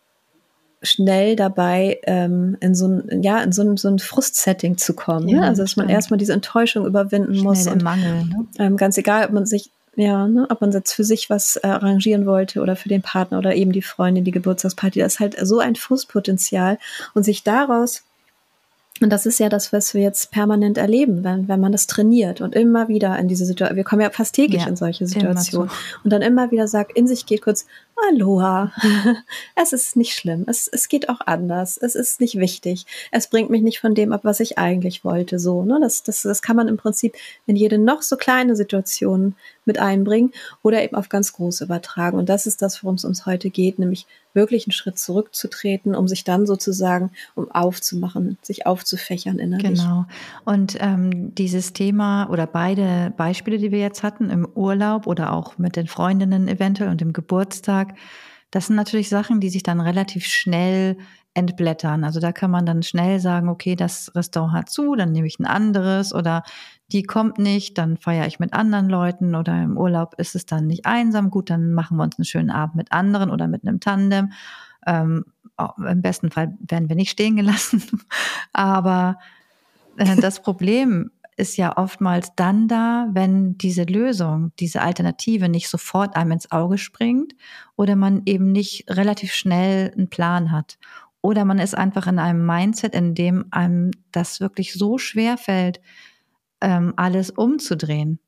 schnell 0.84 1.36
dabei, 1.36 2.00
ähm, 2.04 2.58
in 2.60 2.76
so 2.76 2.88
ein, 2.88 3.22
ja, 3.22 3.42
in 3.42 3.52
so 3.52 3.62
ein, 3.62 3.78
so 3.78 3.88
ein 3.88 4.00
Frustsetting 4.00 4.78
zu 4.78 4.94
kommen. 4.94 5.28
Ne? 5.28 5.34
Ja, 5.34 5.42
ne? 5.42 5.48
Also, 5.48 5.62
dass 5.62 5.76
man 5.76 5.90
erstmal 5.90 6.18
diese 6.18 6.34
Enttäuschung 6.34 6.86
überwinden 6.86 7.36
schnell 7.36 7.44
muss. 7.44 7.68
Und, 7.68 7.84
Mangel, 7.84 8.26
ne? 8.26 8.48
ähm, 8.60 8.78
ganz 8.78 8.98
egal, 8.98 9.26
ob 9.26 9.32
man 9.32 9.46
sich, 9.46 9.70
ja, 9.96 10.28
ne, 10.28 10.48
ob 10.50 10.62
man 10.62 10.72
jetzt 10.72 10.94
für 10.94 11.04
sich 11.04 11.30
was 11.30 11.58
äh, 11.58 11.68
arrangieren 11.68 12.26
wollte 12.26 12.62
oder 12.62 12.76
für 12.76 12.90
den 12.90 13.02
Partner 13.02 13.38
oder 13.38 13.56
eben 13.56 13.72
die 13.72 13.82
Freundin, 13.82 14.24
die 14.24 14.32
Geburtstagsparty, 14.32 15.00
das 15.00 15.14
ist 15.14 15.20
halt 15.20 15.36
so 15.42 15.60
ein 15.60 15.76
Frustpotenzial. 15.76 16.78
Und 17.14 17.24
sich 17.24 17.44
daraus 17.44 18.04
und 19.02 19.10
das 19.10 19.26
ist 19.26 19.40
ja 19.40 19.50
das, 19.50 19.74
was 19.74 19.96
wir 19.96 20.02
jetzt 20.02 20.32
permanent 20.32 20.78
erleben, 20.78 21.24
wenn, 21.24 21.48
wenn 21.48 21.60
man 21.60 21.72
das 21.72 21.88
trainiert 21.88 22.40
und 22.40 22.54
immer 22.54 22.88
wieder 22.88 23.18
in 23.18 23.28
diese 23.28 23.46
Situation, 23.46 23.76
wir 23.76 23.84
kommen 23.84 24.04
ja 24.04 24.12
fast 24.12 24.36
täglich 24.36 24.62
ja, 24.62 24.68
in 24.68 24.76
solche 24.76 25.08
Situationen. 25.08 25.72
und 26.04 26.14
dann 26.14 26.22
immer 26.22 26.52
wieder 26.52 26.68
sagt, 26.68 26.96
in 26.96 27.08
sich 27.08 27.26
geht 27.26 27.42
kurz, 27.42 27.66
Aloha, 28.10 28.72
es 29.56 29.74
ist 29.74 29.96
nicht 29.96 30.14
schlimm, 30.14 30.46
es, 30.48 30.68
es 30.68 30.90
geht 30.90 31.10
auch 31.10 31.22
anders, 31.26 31.78
es 31.78 31.96
ist 31.96 32.20
nicht 32.20 32.38
wichtig, 32.38 32.86
es 33.12 33.28
bringt 33.28 33.50
mich 33.50 33.62
nicht 33.62 33.80
von 33.80 33.94
dem 33.94 34.12
ab, 34.12 34.22
was 34.24 34.40
ich 34.40 34.58
eigentlich 34.58 35.04
wollte, 35.04 35.40
so, 35.40 35.64
ne, 35.64 35.78
das, 35.82 36.04
das, 36.04 36.24
das 36.24 36.42
kann 36.42 36.56
man 36.56 36.68
im 36.68 36.78
Prinzip 36.78 37.16
in 37.46 37.56
jede 37.56 37.78
noch 37.78 38.02
so 38.02 38.18
kleine 38.18 38.56
Situation 38.56 39.36
mit 39.66 39.80
einbringen 39.80 40.32
oder 40.64 40.84
eben 40.84 40.96
auf 40.96 41.10
ganz 41.10 41.34
groß 41.34 41.62
übertragen. 41.62 42.18
Und 42.18 42.30
das 42.30 42.48
ist 42.48 42.62
das, 42.62 42.84
worum 42.84 42.96
es 42.96 43.06
uns 43.06 43.26
heute 43.26 43.50
geht, 43.50 43.78
nämlich 43.78 44.08
wirklich 44.34 44.66
einen 44.66 44.72
Schritt 44.72 44.98
zurückzutreten, 44.98 45.94
um 45.94 46.08
sich 46.08 46.24
dann 46.24 46.48
sozusagen, 46.48 47.12
um 47.36 47.52
aufzumachen, 47.52 48.38
sich 48.42 48.66
aufzufächern 48.66 49.40
innerlich. 49.40 49.80
Genau. 49.80 50.06
Und 50.46 50.78
ähm, 50.80 51.36
dieses 51.36 51.74
Thema 51.74 52.30
oder 52.30 52.48
beide 52.48 53.14
Beispiele, 53.18 53.58
die 53.58 53.72
wir 53.72 53.80
jetzt 53.80 54.04
hatten, 54.04 54.30
im 54.30 54.48
Urlaub 54.56 55.06
oder 55.06 55.34
auch 55.34 55.58
mit 55.58 55.76
den 55.76 55.88
Freundinnen 55.88 56.48
eventuell 56.48 56.90
und 56.90 57.02
im 57.02 57.14
Geburtstag, 57.14 57.91
das 58.52 58.68
sind 58.68 58.76
natürlich 58.76 59.10
Sachen, 59.10 59.40
die 59.40 59.50
sich 59.50 59.64
dann 59.64 59.80
relativ 59.80 60.26
schnell 60.26 60.98
entblättern. 61.34 62.04
Also 62.04 62.20
da 62.20 62.34
kann 62.34 62.52
man 62.52 62.66
dann 62.66 62.84
schnell 62.84 63.20
sagen, 63.20 63.48
okay, 63.48 63.76
das 63.76 64.14
Restaurant 64.16 64.54
hat 64.54 64.70
zu, 64.70 64.96
dann 64.96 65.14
nehme 65.14 65.28
ich 65.28 65.40
ein 65.40 65.46
anderes 65.46 66.14
oder 66.14 66.44
die 66.92 67.04
kommt 67.04 67.40
nicht, 67.40 67.78
dann 67.78 67.96
feiere 67.96 68.28
ich 68.28 68.40
mit 68.40 68.54
anderen 68.54 68.90
Leuten 68.90 69.36
oder 69.36 69.62
im 69.64 69.78
Urlaub 69.78 70.16
ist 70.18 70.36
es 70.36 70.46
dann 70.46 70.68
nicht 70.68 70.86
einsam, 70.86 71.30
gut, 71.30 71.50
dann 71.50 71.74
machen 71.74 71.96
wir 71.96 72.04
uns 72.04 72.18
einen 72.18 72.26
schönen 72.26 72.50
Abend 72.50 72.76
mit 72.76 72.92
anderen 72.92 73.32
oder 73.32 73.48
mit 73.48 73.66
einem 73.66 73.80
Tandem. 73.80 74.34
Ähm, 74.86 75.24
Im 75.58 76.02
besten 76.02 76.32
Fall 76.32 76.58
werden 76.60 76.90
wir 76.90 76.98
nicht 76.98 77.12
stehen 77.12 77.38
gelassen. 77.38 77.82
Aber 78.54 79.18
äh, 79.96 80.18
das 80.18 80.42
Problem 80.42 81.12
ist 81.42 81.58
ja 81.58 81.76
oftmals 81.76 82.36
dann 82.36 82.68
da, 82.68 83.08
wenn 83.12 83.58
diese 83.58 83.84
Lösung, 83.84 84.52
diese 84.60 84.82
Alternative 84.82 85.50
nicht 85.50 85.68
sofort 85.68 86.16
einem 86.16 86.34
ins 86.34 86.52
Auge 86.52 86.78
springt 86.78 87.34
oder 87.76 87.96
man 87.96 88.22
eben 88.26 88.52
nicht 88.52 88.86
relativ 88.88 89.34
schnell 89.34 89.92
einen 89.92 90.10
Plan 90.10 90.52
hat. 90.52 90.78
Oder 91.20 91.44
man 91.44 91.58
ist 91.58 91.76
einfach 91.76 92.06
in 92.06 92.20
einem 92.20 92.46
Mindset, 92.46 92.94
in 92.94 93.16
dem 93.16 93.46
einem 93.50 93.90
das 94.12 94.40
wirklich 94.40 94.74
so 94.74 95.00
schwer 95.00 95.38
fällt, 95.38 95.82
ähm, 96.62 96.94
alles 96.96 97.32
umzudrehen. 97.32 98.20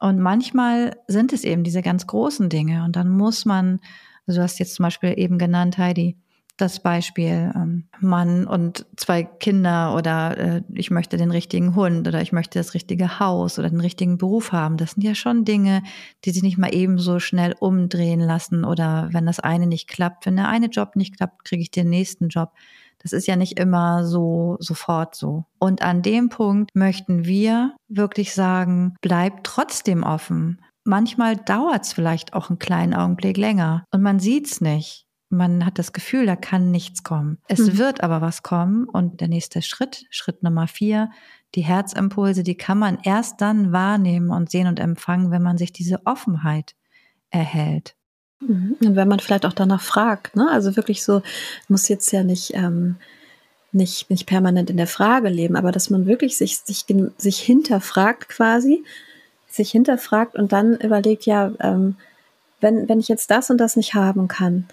Und 0.00 0.18
manchmal 0.18 0.96
sind 1.06 1.32
es 1.32 1.44
eben 1.44 1.62
diese 1.62 1.82
ganz 1.82 2.06
großen 2.08 2.48
Dinge. 2.48 2.84
Und 2.84 2.96
dann 2.96 3.08
muss 3.08 3.44
man, 3.44 3.80
also 4.26 4.40
du 4.40 4.42
hast 4.42 4.58
jetzt 4.58 4.74
zum 4.74 4.82
Beispiel 4.82 5.14
eben 5.16 5.38
genannt, 5.38 5.78
Heidi, 5.78 6.16
das 6.58 6.80
Beispiel 6.80 7.52
ähm, 7.54 7.84
Mann 8.00 8.46
und 8.46 8.84
zwei 8.96 9.22
Kinder 9.22 9.94
oder 9.94 10.36
äh, 10.36 10.62
ich 10.74 10.90
möchte 10.90 11.16
den 11.16 11.30
richtigen 11.30 11.74
Hund 11.74 12.06
oder 12.06 12.20
ich 12.20 12.32
möchte 12.32 12.58
das 12.58 12.74
richtige 12.74 13.20
Haus 13.20 13.58
oder 13.58 13.70
den 13.70 13.80
richtigen 13.80 14.18
Beruf 14.18 14.52
haben. 14.52 14.76
Das 14.76 14.92
sind 14.92 15.02
ja 15.02 15.14
schon 15.14 15.44
Dinge, 15.44 15.82
die 16.24 16.30
sich 16.30 16.42
nicht 16.42 16.58
mal 16.58 16.74
eben 16.74 16.98
so 16.98 17.18
schnell 17.20 17.54
umdrehen 17.58 18.20
lassen 18.20 18.64
oder 18.64 19.08
wenn 19.12 19.26
das 19.26 19.40
eine 19.40 19.66
nicht 19.66 19.88
klappt, 19.88 20.26
wenn 20.26 20.36
der 20.36 20.48
eine 20.48 20.66
Job 20.66 20.96
nicht 20.96 21.16
klappt, 21.16 21.44
kriege 21.44 21.62
ich 21.62 21.70
den 21.70 21.88
nächsten 21.88 22.28
Job. 22.28 22.52
Das 23.00 23.12
ist 23.12 23.26
ja 23.28 23.36
nicht 23.36 23.58
immer 23.58 24.04
so 24.04 24.56
sofort 24.58 25.14
so. 25.14 25.44
Und 25.58 25.82
an 25.82 26.02
dem 26.02 26.28
Punkt 26.28 26.74
möchten 26.74 27.24
wir 27.24 27.74
wirklich 27.88 28.34
sagen, 28.34 28.96
bleib 29.00 29.44
trotzdem 29.44 30.02
offen. 30.02 30.60
Manchmal 30.84 31.36
dauert 31.36 31.84
es 31.84 31.92
vielleicht 31.92 32.32
auch 32.32 32.50
einen 32.50 32.58
kleinen 32.58 32.94
Augenblick 32.94 33.36
länger 33.36 33.84
und 33.92 34.02
man 34.02 34.18
sieht's 34.18 34.60
nicht. 34.60 35.07
Man 35.30 35.66
hat 35.66 35.78
das 35.78 35.92
Gefühl, 35.92 36.24
da 36.24 36.36
kann 36.36 36.70
nichts 36.70 37.02
kommen. 37.02 37.38
Es 37.48 37.60
mhm. 37.60 37.78
wird 37.78 38.02
aber 38.02 38.20
was 38.20 38.42
kommen 38.42 38.84
und 38.84 39.20
der 39.20 39.28
nächste 39.28 39.60
Schritt, 39.60 40.06
Schritt 40.10 40.42
Nummer 40.42 40.68
vier, 40.68 41.10
die 41.54 41.62
Herzimpulse, 41.62 42.42
die 42.42 42.56
kann 42.56 42.78
man 42.78 42.98
erst 43.02 43.40
dann 43.40 43.72
wahrnehmen 43.72 44.30
und 44.30 44.50
sehen 44.50 44.66
und 44.66 44.80
empfangen, 44.80 45.30
wenn 45.30 45.42
man 45.42 45.58
sich 45.58 45.72
diese 45.72 46.06
Offenheit 46.06 46.74
erhält. 47.30 47.94
Mhm. 48.40 48.76
Und 48.82 48.96
wenn 48.96 49.08
man 49.08 49.20
vielleicht 49.20 49.46
auch 49.46 49.52
danach 49.52 49.82
fragt, 49.82 50.36
ne? 50.36 50.48
Also 50.50 50.76
wirklich 50.76 51.04
so, 51.04 51.22
muss 51.68 51.88
jetzt 51.88 52.10
ja 52.12 52.22
nicht, 52.22 52.54
ähm, 52.54 52.96
nicht, 53.72 54.08
nicht 54.10 54.26
permanent 54.26 54.70
in 54.70 54.76
der 54.76 54.86
Frage 54.86 55.28
leben, 55.28 55.56
aber 55.56 55.72
dass 55.72 55.90
man 55.90 56.06
wirklich 56.06 56.38
sich, 56.38 56.58
sich, 56.58 56.86
sich 57.18 57.40
hinterfragt 57.40 58.28
quasi, 58.28 58.84
sich 59.46 59.70
hinterfragt 59.70 60.36
und 60.36 60.52
dann 60.52 60.76
überlegt, 60.76 61.26
ja, 61.26 61.52
ähm, 61.60 61.96
wenn, 62.60 62.88
wenn 62.88 63.00
ich 63.00 63.08
jetzt 63.08 63.30
das 63.30 63.50
und 63.50 63.58
das 63.58 63.76
nicht 63.76 63.94
haben 63.94 64.28
kann, 64.28 64.66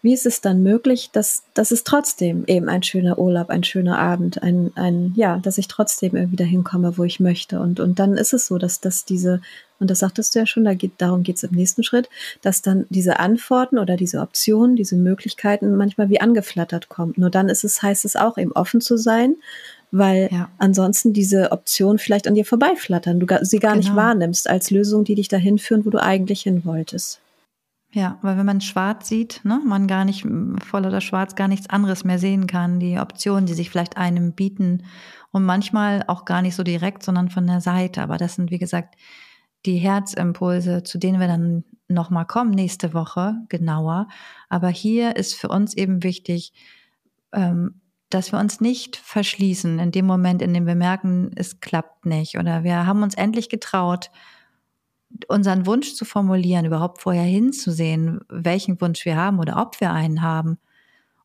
wie 0.00 0.14
ist 0.14 0.26
es 0.26 0.40
dann 0.40 0.62
möglich, 0.62 1.10
dass, 1.12 1.42
dass 1.54 1.72
es 1.72 1.82
trotzdem 1.82 2.44
eben 2.46 2.68
ein 2.68 2.84
schöner 2.84 3.18
Urlaub, 3.18 3.50
ein 3.50 3.64
schöner 3.64 3.98
Abend, 3.98 4.42
ein, 4.42 4.70
ein, 4.76 5.12
ja, 5.16 5.38
dass 5.38 5.58
ich 5.58 5.66
trotzdem 5.66 6.14
irgendwie 6.14 6.36
dahin 6.36 6.62
komme, 6.62 6.96
wo 6.96 7.04
ich 7.04 7.18
möchte. 7.18 7.58
Und, 7.58 7.80
und 7.80 7.98
dann 7.98 8.16
ist 8.16 8.32
es 8.32 8.46
so, 8.46 8.58
dass, 8.58 8.80
dass 8.80 9.04
diese, 9.04 9.40
und 9.80 9.90
das 9.90 9.98
sagtest 9.98 10.34
du 10.34 10.38
ja 10.38 10.46
schon, 10.46 10.64
da 10.64 10.74
geht, 10.74 10.92
darum 10.98 11.24
geht 11.24 11.36
es 11.36 11.42
im 11.42 11.50
nächsten 11.50 11.82
Schritt, 11.82 12.08
dass 12.42 12.62
dann 12.62 12.86
diese 12.90 13.18
Antworten 13.18 13.76
oder 13.76 13.96
diese 13.96 14.20
Optionen, 14.20 14.76
diese 14.76 14.94
Möglichkeiten 14.94 15.76
manchmal 15.76 16.08
wie 16.10 16.20
angeflattert 16.20 16.88
kommen. 16.88 17.14
Nur 17.16 17.30
dann 17.30 17.48
ist 17.48 17.64
es, 17.64 17.82
heißt 17.82 18.04
es 18.04 18.14
auch 18.14 18.38
eben 18.38 18.52
offen 18.52 18.80
zu 18.80 18.96
sein, 18.96 19.34
weil 19.90 20.28
ja. 20.30 20.48
ansonsten 20.58 21.12
diese 21.12 21.50
Optionen 21.50 21.98
vielleicht 21.98 22.28
an 22.28 22.34
dir 22.34 22.44
vorbeiflattern, 22.44 23.18
du 23.18 23.26
sie 23.42 23.58
gar 23.58 23.72
genau. 23.72 23.84
nicht 23.84 23.96
wahrnimmst 23.96 24.48
als 24.48 24.70
Lösung, 24.70 25.02
die 25.02 25.16
dich 25.16 25.28
dahin 25.28 25.58
führen, 25.58 25.84
wo 25.84 25.90
du 25.90 26.00
eigentlich 26.00 26.42
hin 26.42 26.64
wolltest. 26.64 27.20
Ja, 27.90 28.18
weil 28.20 28.36
wenn 28.36 28.44
man 28.44 28.60
schwarz 28.60 29.08
sieht, 29.08 29.40
ne, 29.44 29.60
man 29.64 29.86
gar 29.86 30.04
nicht 30.04 30.26
voll 30.62 30.84
oder 30.84 31.00
schwarz 31.00 31.36
gar 31.36 31.48
nichts 31.48 31.70
anderes 31.70 32.04
mehr 32.04 32.18
sehen 32.18 32.46
kann, 32.46 32.80
die 32.80 32.98
Optionen, 32.98 33.46
die 33.46 33.54
sich 33.54 33.70
vielleicht 33.70 33.96
einem 33.96 34.34
bieten 34.34 34.84
und 35.30 35.44
manchmal 35.44 36.04
auch 36.06 36.26
gar 36.26 36.42
nicht 36.42 36.54
so 36.54 36.62
direkt, 36.62 37.02
sondern 37.02 37.30
von 37.30 37.46
der 37.46 37.62
Seite. 37.62 38.02
Aber 38.02 38.18
das 38.18 38.34
sind, 38.34 38.50
wie 38.50 38.58
gesagt, 38.58 38.96
die 39.64 39.78
Herzimpulse, 39.78 40.82
zu 40.82 40.98
denen 40.98 41.18
wir 41.18 41.28
dann 41.28 41.64
nochmal 41.88 42.26
kommen 42.26 42.50
nächste 42.50 42.92
Woche 42.92 43.36
genauer. 43.48 44.08
Aber 44.50 44.68
hier 44.68 45.16
ist 45.16 45.34
für 45.34 45.48
uns 45.48 45.74
eben 45.74 46.02
wichtig, 46.02 46.52
ähm, 47.32 47.80
dass 48.10 48.32
wir 48.32 48.38
uns 48.38 48.60
nicht 48.60 48.96
verschließen 48.96 49.78
in 49.78 49.92
dem 49.92 50.06
Moment, 50.06 50.42
in 50.42 50.54
dem 50.54 50.66
wir 50.66 50.74
merken, 50.74 51.30
es 51.36 51.60
klappt 51.60 52.06
nicht 52.06 52.38
oder 52.38 52.64
wir 52.64 52.86
haben 52.86 53.02
uns 53.02 53.14
endlich 53.14 53.48
getraut, 53.48 54.10
unseren 55.28 55.66
Wunsch 55.66 55.94
zu 55.94 56.04
formulieren, 56.04 56.66
überhaupt 56.66 57.00
vorher 57.00 57.22
hinzusehen, 57.22 58.20
welchen 58.28 58.80
Wunsch 58.80 59.04
wir 59.04 59.16
haben 59.16 59.38
oder 59.38 59.60
ob 59.60 59.80
wir 59.80 59.92
einen 59.92 60.22
haben. 60.22 60.58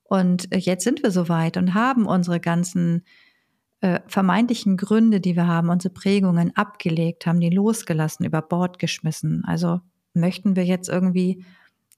Und 0.03 0.47
jetzt 0.53 0.83
sind 0.83 1.03
wir 1.03 1.11
soweit 1.11 1.57
und 1.57 1.73
haben 1.73 2.05
unsere 2.05 2.39
ganzen 2.39 3.03
äh, 3.81 3.99
vermeintlichen 4.07 4.77
Gründe, 4.77 5.19
die 5.19 5.35
wir 5.35 5.47
haben, 5.47 5.69
unsere 5.69 5.93
Prägungen 5.93 6.55
abgelegt, 6.55 7.25
haben 7.25 7.39
die 7.39 7.49
losgelassen, 7.49 8.25
über 8.25 8.41
Bord 8.41 8.79
geschmissen. 8.79 9.43
Also 9.45 9.81
möchten 10.13 10.55
wir 10.55 10.65
jetzt 10.65 10.87
irgendwie 10.87 11.43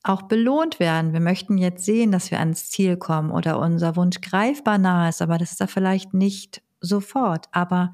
auch 0.02 0.24
belohnt 0.24 0.80
werden. 0.80 1.14
Wir 1.14 1.20
möchten 1.20 1.58
jetzt 1.58 1.86
sehen, 1.86 2.12
dass 2.12 2.32
wir 2.32 2.40
ans 2.40 2.70
Ziel 2.70 2.98
kommen 2.98 3.32
oder 3.32 3.60
unser 3.60 3.96
Wunsch 3.96 4.22
greifbar 4.22 4.78
nah 4.78 5.10
ist, 5.10 5.22
aber 5.22 5.38
das 5.38 5.52
ist 5.52 5.62
da 5.62 5.68
vielleicht 5.68 6.14
nicht 6.14 6.62
sofort. 6.80 7.48
Aber 7.52 7.94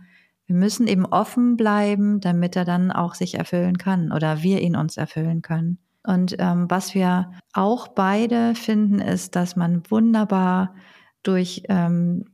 wir 0.51 0.57
müssen 0.59 0.85
eben 0.85 1.05
offen 1.05 1.55
bleiben, 1.55 2.19
damit 2.19 2.57
er 2.57 2.65
dann 2.65 2.91
auch 2.91 3.15
sich 3.15 3.35
erfüllen 3.35 3.77
kann 3.77 4.11
oder 4.11 4.43
wir 4.43 4.59
ihn 4.59 4.75
uns 4.75 4.97
erfüllen 4.97 5.41
können. 5.41 5.77
Und 6.03 6.35
ähm, 6.39 6.69
was 6.69 6.93
wir 6.93 7.31
auch 7.53 7.87
beide 7.87 8.53
finden, 8.53 8.99
ist, 8.99 9.37
dass 9.37 9.55
man 9.55 9.83
wunderbar 9.89 10.75
durch 11.23 11.63
ähm, 11.69 12.25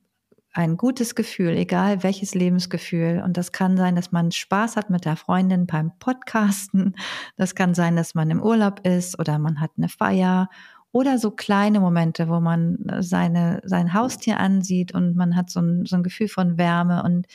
ein 0.51 0.77
gutes 0.77 1.13
Gefühl, 1.13 1.49
egal 1.49 2.01
welches 2.01 2.33
Lebensgefühl, 2.33 3.21
und 3.23 3.37
das 3.37 3.51
kann 3.51 3.77
sein, 3.77 3.95
dass 3.95 4.11
man 4.11 4.31
Spaß 4.31 4.77
hat 4.77 4.89
mit 4.89 5.05
der 5.05 5.15
Freundin 5.15 5.67
beim 5.67 5.91
Podcasten, 5.99 6.95
das 7.35 7.53
kann 7.53 7.75
sein, 7.75 7.95
dass 7.95 8.15
man 8.15 8.31
im 8.31 8.41
Urlaub 8.41 8.79
ist 8.87 9.19
oder 9.19 9.37
man 9.37 9.61
hat 9.61 9.71
eine 9.77 9.89
Feier 9.89 10.49
oder 10.91 11.19
so 11.19 11.29
kleine 11.29 11.79
Momente, 11.79 12.29
wo 12.29 12.39
man 12.39 12.79
seine, 13.01 13.61
sein 13.63 13.93
Haustier 13.93 14.39
ansieht 14.39 14.95
und 14.95 15.15
man 15.15 15.35
hat 15.35 15.51
so 15.51 15.59
ein, 15.59 15.85
so 15.85 15.97
ein 15.97 16.01
Gefühl 16.01 16.29
von 16.29 16.57
Wärme 16.57 17.03
und 17.03 17.27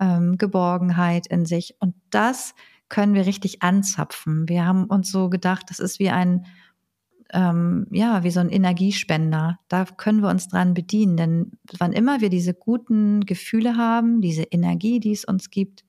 ähm, 0.00 0.38
Geborgenheit 0.38 1.26
in 1.26 1.46
sich. 1.46 1.74
Und 1.80 1.94
das 2.10 2.54
können 2.88 3.14
wir 3.14 3.26
richtig 3.26 3.62
anzapfen. 3.62 4.48
Wir 4.48 4.64
haben 4.64 4.84
uns 4.84 5.10
so 5.10 5.28
gedacht, 5.28 5.66
das 5.68 5.78
ist 5.78 5.98
wie 5.98 6.10
ein, 6.10 6.46
ähm, 7.32 7.86
ja, 7.90 8.24
wie 8.24 8.30
so 8.30 8.40
ein 8.40 8.48
Energiespender. 8.48 9.58
Da 9.68 9.84
können 9.84 10.22
wir 10.22 10.30
uns 10.30 10.48
dran 10.48 10.74
bedienen, 10.74 11.16
denn 11.16 11.52
wann 11.78 11.92
immer 11.92 12.20
wir 12.20 12.30
diese 12.30 12.54
guten 12.54 13.26
Gefühle 13.26 13.76
haben, 13.76 14.20
diese 14.20 14.44
Energie, 14.44 15.00
die 15.00 15.12
es 15.12 15.24
uns 15.24 15.50
gibt, 15.50 15.84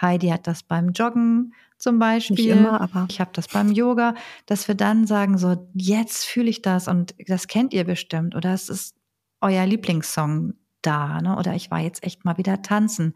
Heidi 0.00 0.28
hat 0.28 0.46
das 0.46 0.62
beim 0.62 0.92
Joggen 0.92 1.52
zum 1.76 1.98
Beispiel. 1.98 2.36
Nicht 2.36 2.46
immer, 2.46 2.80
aber. 2.80 3.06
Ich 3.10 3.20
habe 3.20 3.30
das 3.34 3.48
beim 3.48 3.70
Yoga, 3.72 4.14
dass 4.46 4.68
wir 4.68 4.74
dann 4.74 5.06
sagen, 5.06 5.38
so, 5.38 5.68
jetzt 5.74 6.24
fühle 6.24 6.48
ich 6.48 6.62
das 6.62 6.88
und 6.88 7.14
das 7.26 7.48
kennt 7.48 7.74
ihr 7.74 7.84
bestimmt 7.84 8.34
oder 8.34 8.54
es 8.54 8.68
ist 8.68 8.94
euer 9.40 9.66
Lieblingssong 9.66 10.54
da, 10.82 11.20
ne? 11.20 11.36
Oder 11.36 11.54
ich 11.54 11.70
war 11.70 11.80
jetzt 11.80 12.02
echt 12.04 12.24
mal 12.24 12.38
wieder 12.38 12.62
tanzen. 12.62 13.14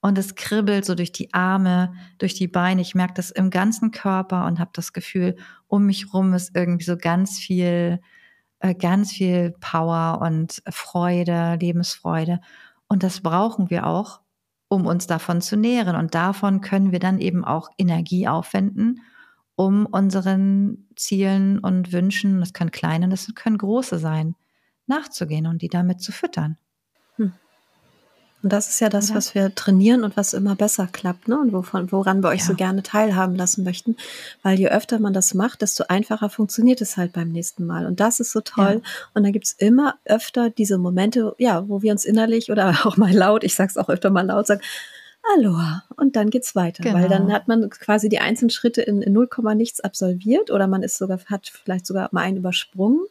Und 0.00 0.16
es 0.16 0.34
kribbelt 0.34 0.84
so 0.84 0.94
durch 0.94 1.12
die 1.12 1.34
Arme, 1.34 1.92
durch 2.18 2.34
die 2.34 2.48
Beine. 2.48 2.80
Ich 2.80 2.94
merke 2.94 3.14
das 3.14 3.30
im 3.30 3.50
ganzen 3.50 3.90
Körper 3.90 4.46
und 4.46 4.58
habe 4.58 4.70
das 4.72 4.92
Gefühl, 4.92 5.36
um 5.66 5.86
mich 5.86 6.14
rum 6.14 6.32
ist 6.32 6.56
irgendwie 6.56 6.84
so 6.84 6.96
ganz 6.96 7.38
viel, 7.38 8.00
äh, 8.60 8.74
ganz 8.74 9.12
viel 9.12 9.54
Power 9.60 10.20
und 10.22 10.62
Freude, 10.70 11.56
Lebensfreude. 11.60 12.40
Und 12.88 13.02
das 13.02 13.20
brauchen 13.20 13.70
wir 13.70 13.86
auch, 13.86 14.20
um 14.68 14.86
uns 14.86 15.06
davon 15.06 15.42
zu 15.42 15.56
nähren. 15.56 15.96
Und 15.96 16.14
davon 16.14 16.60
können 16.62 16.92
wir 16.92 16.98
dann 16.98 17.18
eben 17.18 17.44
auch 17.44 17.68
Energie 17.76 18.26
aufwenden, 18.28 19.02
um 19.56 19.84
unseren 19.84 20.88
Zielen 20.96 21.58
und 21.58 21.92
Wünschen, 21.92 22.40
das 22.40 22.54
können 22.54 22.70
kleine, 22.70 23.08
das 23.10 23.30
können 23.34 23.58
große 23.58 23.98
sein, 23.98 24.34
nachzugehen 24.86 25.46
und 25.46 25.60
die 25.62 25.68
damit 25.68 26.00
zu 26.00 26.12
füttern. 26.12 26.56
Und 28.42 28.52
das 28.52 28.68
ist 28.68 28.80
ja 28.80 28.88
das, 28.88 29.10
ja. 29.10 29.14
was 29.14 29.34
wir 29.34 29.54
trainieren 29.54 30.02
und 30.02 30.16
was 30.16 30.32
immer 30.32 30.56
besser 30.56 30.88
klappt, 30.90 31.28
ne? 31.28 31.38
Und 31.38 31.52
wovon, 31.52 31.92
woran 31.92 32.22
wir 32.22 32.30
euch 32.30 32.40
ja. 32.40 32.46
so 32.46 32.54
gerne 32.54 32.82
teilhaben 32.82 33.36
lassen 33.36 33.64
möchten. 33.64 33.96
Weil 34.42 34.58
je 34.58 34.68
öfter 34.68 34.98
man 34.98 35.12
das 35.12 35.34
macht, 35.34 35.62
desto 35.62 35.84
einfacher 35.88 36.30
funktioniert 36.30 36.80
es 36.80 36.96
halt 36.96 37.12
beim 37.12 37.28
nächsten 37.28 37.66
Mal. 37.66 37.86
Und 37.86 38.00
das 38.00 38.18
ist 38.18 38.32
so 38.32 38.40
toll. 38.40 38.82
Ja. 38.82 38.90
Und 39.14 39.24
dann 39.24 39.32
gibt's 39.32 39.52
immer 39.52 39.96
öfter 40.04 40.48
diese 40.48 40.78
Momente, 40.78 41.34
ja, 41.38 41.68
wo 41.68 41.82
wir 41.82 41.92
uns 41.92 42.04
innerlich 42.04 42.50
oder 42.50 42.74
auch 42.84 42.96
mal 42.96 43.12
laut, 43.12 43.44
ich 43.44 43.54
sag's 43.54 43.76
auch 43.76 43.88
öfter 43.88 44.10
mal 44.10 44.26
laut, 44.26 44.46
sagen, 44.46 44.62
Aloha. 45.36 45.84
Und 45.96 46.16
dann 46.16 46.30
geht's 46.30 46.56
weiter. 46.56 46.82
Genau. 46.82 46.96
Weil 46.96 47.08
dann 47.08 47.24
genau. 47.24 47.34
hat 47.34 47.48
man 47.48 47.68
quasi 47.68 48.08
die 48.08 48.20
einzelnen 48.20 48.50
Schritte 48.50 48.82
in, 48.82 49.02
in 49.02 49.12
0, 49.12 49.28
nichts 49.54 49.80
absolviert 49.80 50.50
oder 50.50 50.66
man 50.66 50.82
ist 50.82 50.96
sogar, 50.96 51.20
hat 51.26 51.52
vielleicht 51.64 51.86
sogar 51.86 52.08
mal 52.12 52.22
einen 52.22 52.38
übersprungen. 52.38 53.04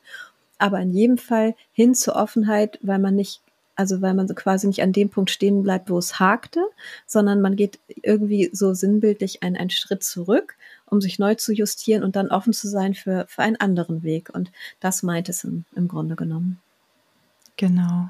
Aber 0.57 0.79
in 0.79 0.91
jedem 0.91 1.17
Fall 1.17 1.55
hin 1.71 1.95
zur 1.95 2.15
Offenheit, 2.15 2.79
weil 2.81 2.99
man 2.99 3.15
nicht 3.15 3.41
also 3.79 4.01
weil 4.01 4.13
man 4.13 4.27
so 4.27 4.33
quasi 4.33 4.67
nicht 4.67 4.81
an 4.81 4.91
dem 4.91 5.09
Punkt 5.09 5.31
stehen 5.31 5.63
bleibt, 5.63 5.89
wo 5.89 5.97
es 5.97 6.19
hakte, 6.19 6.59
sondern 7.07 7.39
man 7.39 7.55
geht 7.55 7.79
irgendwie 8.03 8.49
so 8.51 8.73
sinnbildlich 8.73 9.41
einen, 9.41 9.55
einen 9.55 9.69
Schritt 9.69 10.03
zurück, 10.03 10.55
um 10.85 10.99
sich 10.99 11.17
neu 11.17 11.35
zu 11.35 11.53
justieren 11.53 12.03
und 12.03 12.17
dann 12.17 12.27
offen 12.27 12.51
zu 12.51 12.67
sein 12.67 12.93
für, 12.93 13.25
für 13.29 13.41
einen 13.41 13.55
anderen 13.55 14.03
Weg. 14.03 14.31
Und 14.33 14.51
das 14.81 15.01
meint 15.01 15.29
es 15.29 15.45
im, 15.45 15.63
im 15.77 15.87
Grunde 15.87 16.17
genommen. 16.17 16.59
Genau. 17.55 18.09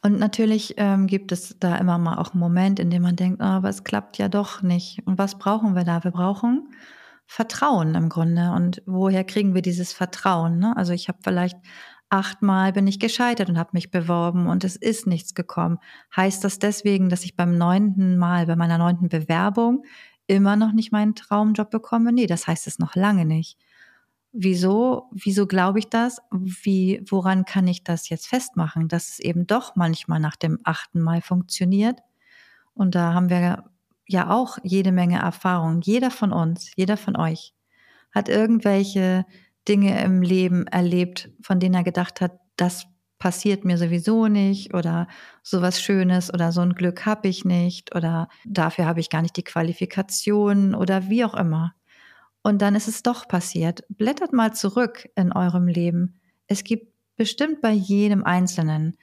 Und 0.00 0.18
natürlich 0.18 0.76
ähm, 0.78 1.06
gibt 1.06 1.32
es 1.32 1.54
da 1.60 1.76
immer 1.76 1.98
mal 1.98 2.16
auch 2.16 2.32
einen 2.32 2.40
Moment, 2.40 2.80
in 2.80 2.88
dem 2.88 3.02
man 3.02 3.16
denkt, 3.16 3.42
oh, 3.42 3.44
aber 3.44 3.68
es 3.68 3.84
klappt 3.84 4.16
ja 4.16 4.30
doch 4.30 4.62
nicht. 4.62 5.02
Und 5.04 5.18
was 5.18 5.38
brauchen 5.38 5.76
wir 5.76 5.84
da? 5.84 6.02
Wir 6.02 6.12
brauchen 6.12 6.66
Vertrauen 7.26 7.94
im 7.94 8.08
Grunde. 8.08 8.52
Und 8.52 8.82
woher 8.86 9.24
kriegen 9.24 9.54
wir 9.54 9.60
dieses 9.60 9.92
Vertrauen? 9.92 10.58
Ne? 10.58 10.74
Also 10.78 10.94
ich 10.94 11.08
habe 11.08 11.18
vielleicht 11.22 11.58
achtmal 12.10 12.72
bin 12.72 12.86
ich 12.86 12.98
gescheitert 12.98 13.48
und 13.48 13.58
habe 13.58 13.70
mich 13.72 13.90
beworben 13.90 14.46
und 14.46 14.64
es 14.64 14.76
ist 14.76 15.06
nichts 15.06 15.34
gekommen. 15.34 15.78
Heißt 16.14 16.44
das 16.44 16.58
deswegen, 16.58 17.08
dass 17.08 17.24
ich 17.24 17.36
beim 17.36 17.56
neunten 17.56 18.18
Mal, 18.18 18.46
bei 18.46 18.56
meiner 18.56 18.78
neunten 18.78 19.08
Bewerbung 19.08 19.84
immer 20.26 20.56
noch 20.56 20.72
nicht 20.72 20.92
meinen 20.92 21.14
Traumjob 21.14 21.70
bekomme? 21.70 22.12
Nee, 22.12 22.26
das 22.26 22.46
heißt 22.46 22.66
es 22.66 22.78
noch 22.78 22.94
lange 22.94 23.24
nicht. 23.24 23.58
Wieso, 24.32 25.08
wieso 25.12 25.46
glaube 25.46 25.80
ich 25.80 25.88
das? 25.88 26.20
Wie, 26.30 27.02
woran 27.08 27.44
kann 27.44 27.66
ich 27.66 27.82
das 27.82 28.08
jetzt 28.08 28.28
festmachen, 28.28 28.86
dass 28.88 29.10
es 29.10 29.18
eben 29.20 29.46
doch 29.46 29.74
manchmal 29.74 30.20
nach 30.20 30.36
dem 30.36 30.58
achten 30.64 31.00
Mal 31.00 31.20
funktioniert? 31.20 32.00
Und 32.74 32.94
da 32.94 33.12
haben 33.14 33.28
wir 33.28 33.64
ja 34.06 34.30
auch 34.30 34.58
jede 34.62 34.92
Menge 34.92 35.18
Erfahrung. 35.18 35.80
Jeder 35.82 36.10
von 36.10 36.32
uns, 36.32 36.70
jeder 36.76 36.96
von 36.96 37.16
euch 37.16 37.54
hat 38.12 38.28
irgendwelche 38.28 39.24
Dinge 39.68 40.02
im 40.02 40.22
Leben 40.22 40.66
erlebt, 40.66 41.30
von 41.42 41.60
denen 41.60 41.74
er 41.74 41.84
gedacht 41.84 42.20
hat, 42.20 42.38
das 42.56 42.86
passiert 43.18 43.64
mir 43.64 43.76
sowieso 43.76 44.26
nicht 44.26 44.74
oder 44.74 45.06
sowas 45.42 45.80
Schönes 45.80 46.32
oder 46.32 46.52
so 46.52 46.62
ein 46.62 46.74
Glück 46.74 47.04
habe 47.06 47.28
ich 47.28 47.44
nicht 47.44 47.94
oder 47.94 48.28
dafür 48.46 48.86
habe 48.86 49.00
ich 49.00 49.10
gar 49.10 49.22
nicht 49.22 49.36
die 49.36 49.44
Qualifikation 49.44 50.74
oder 50.74 51.08
wie 51.08 51.24
auch 51.24 51.34
immer. 51.34 51.74
Und 52.42 52.62
dann 52.62 52.74
ist 52.74 52.88
es 52.88 53.02
doch 53.02 53.28
passiert. 53.28 53.84
Blättert 53.90 54.32
mal 54.32 54.54
zurück 54.54 55.08
in 55.14 55.32
eurem 55.32 55.68
Leben. 55.68 56.20
Es 56.46 56.64
gibt 56.64 56.94
bestimmt 57.16 57.60
bei 57.60 57.72
jedem 57.72 58.24
Einzelnen 58.24 58.96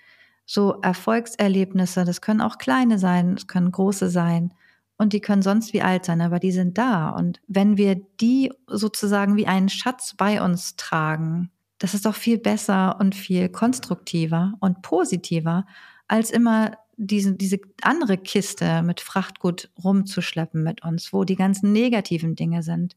so 0.48 0.82
Erfolgserlebnisse. 0.82 2.04
Das 2.04 2.22
können 2.22 2.42
auch 2.42 2.58
kleine 2.58 2.98
sein, 2.98 3.36
es 3.36 3.46
können 3.46 3.72
große 3.72 4.10
sein. 4.10 4.54
Und 4.98 5.14
die 5.14 5.22
können 5.22 5.44
sonst 5.44 5.74
wie 5.74 5.82
alt 5.82 6.06
sein, 6.06 6.22
aber 6.22 6.40
die 6.40 6.52
sind 6.52 6.78
da. 6.78 7.10
Und 7.10 7.40
wenn 7.48 7.78
wir 7.78 7.96
die 8.20 8.52
sozusagen 8.68 9.36
wie 9.38 9.48
einen 9.48 9.70
Schatz 9.70 10.16
bei 10.18 10.42
uns 10.42 10.76
tragen, 10.76 11.52
das 11.80 11.94
ist 11.94 12.06
doch 12.06 12.16
viel 12.16 12.40
besser 12.40 12.98
und 13.00 13.14
viel 13.14 13.50
konstruktiver 13.50 14.54
und 14.60 14.82
positiver, 14.82 15.66
als 16.08 16.32
immer 16.32 16.72
diese, 16.98 17.34
diese 17.34 17.60
andere 17.82 18.18
Kiste 18.18 18.82
mit 18.82 19.00
Frachtgut 19.00 19.70
rumzuschleppen 19.84 20.64
mit 20.64 20.84
uns, 20.84 21.14
wo 21.14 21.24
die 21.24 21.36
ganzen 21.36 21.72
negativen 21.72 22.36
Dinge 22.36 22.64
sind. 22.64 22.96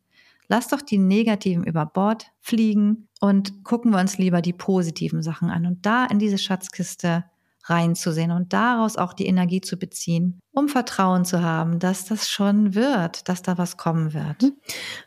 Lass 0.49 0.69
doch 0.69 0.81
die 0.81 0.99
negativen 0.99 1.65
über 1.65 1.85
Bord 1.85 2.33
fliegen 2.41 3.09
und 3.21 3.63
gucken 3.63 3.93
wir 3.93 4.01
uns 4.01 4.19
lieber 4.19 4.41
die 4.41 4.55
positiven 4.55 5.23
Sachen 5.23 5.51
an 5.51 5.67
und 5.67 5.85
da 5.85 6.07
in 6.07 6.19
diese 6.19 6.39
Schatzkiste 6.39 7.25
reinzusehen 7.65 8.31
und 8.33 8.53
daraus 8.53 8.97
auch 8.97 9.13
die 9.13 9.27
Energie 9.27 9.61
zu 9.61 9.77
beziehen, 9.77 10.41
um 10.53 10.69
Vertrauen 10.69 11.25
zu 11.25 11.43
haben, 11.43 11.79
dass 11.79 12.07
das 12.07 12.29
schon 12.29 12.75
wird, 12.75 13.29
dass 13.29 13.43
da 13.43 13.57
was 13.57 13.77
kommen 13.77 14.15
wird. 14.15 14.43
Mhm. 14.43 14.57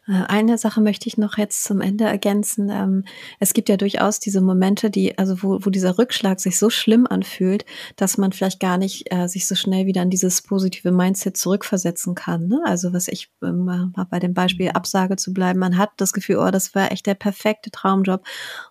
Äh, 0.08 0.24
eine 0.28 0.58
Sache 0.58 0.80
möchte 0.80 1.08
ich 1.08 1.18
noch 1.18 1.38
jetzt 1.38 1.66
zum 1.66 1.82
Ende 1.82 2.06
ergänzen. 2.06 2.70
Ähm, 2.70 3.04
es 3.40 3.54
gibt 3.54 3.68
ja 3.68 3.76
durchaus 3.76 4.22
diese 4.22 4.40
Momente, 4.40 4.90
die, 4.90 5.18
also 5.18 5.44
wo, 5.44 5.60
wo 5.62 5.70
dieser 5.70 5.98
Rückschlag 5.98 6.40
sich 6.40 6.58
so 6.58 6.70
schlimm 6.70 7.06
anfühlt, 7.08 7.66
dass 7.98 8.18
man 8.18 8.32
vielleicht 8.32 8.62
gar 8.62 8.78
nicht 8.78 9.12
äh, 9.14 9.28
sich 9.28 9.46
so 9.46 9.56
schnell 9.56 9.86
wieder 9.86 10.02
an 10.02 10.10
dieses 10.10 10.42
positive 10.42 10.92
Mindset 10.92 11.36
zurückversetzen 11.36 12.16
kann. 12.16 12.48
Ne? 12.48 12.62
Also 12.66 12.94
was 12.94 13.10
ich 13.10 13.30
ähm, 13.44 13.66
mal 13.66 13.92
bei 14.10 14.20
dem 14.20 14.34
Beispiel 14.34 14.68
mhm. 14.68 14.76
Absage 14.76 15.18
zu 15.18 15.34
bleiben, 15.34 15.60
man 15.60 15.78
hat 15.78 15.92
das 15.98 16.14
Gefühl, 16.14 16.38
oh, 16.38 16.52
das 16.52 16.74
war 16.74 16.90
echt 16.94 17.06
der 17.06 17.16
perfekte 17.16 17.70
Traumjob 17.70 18.24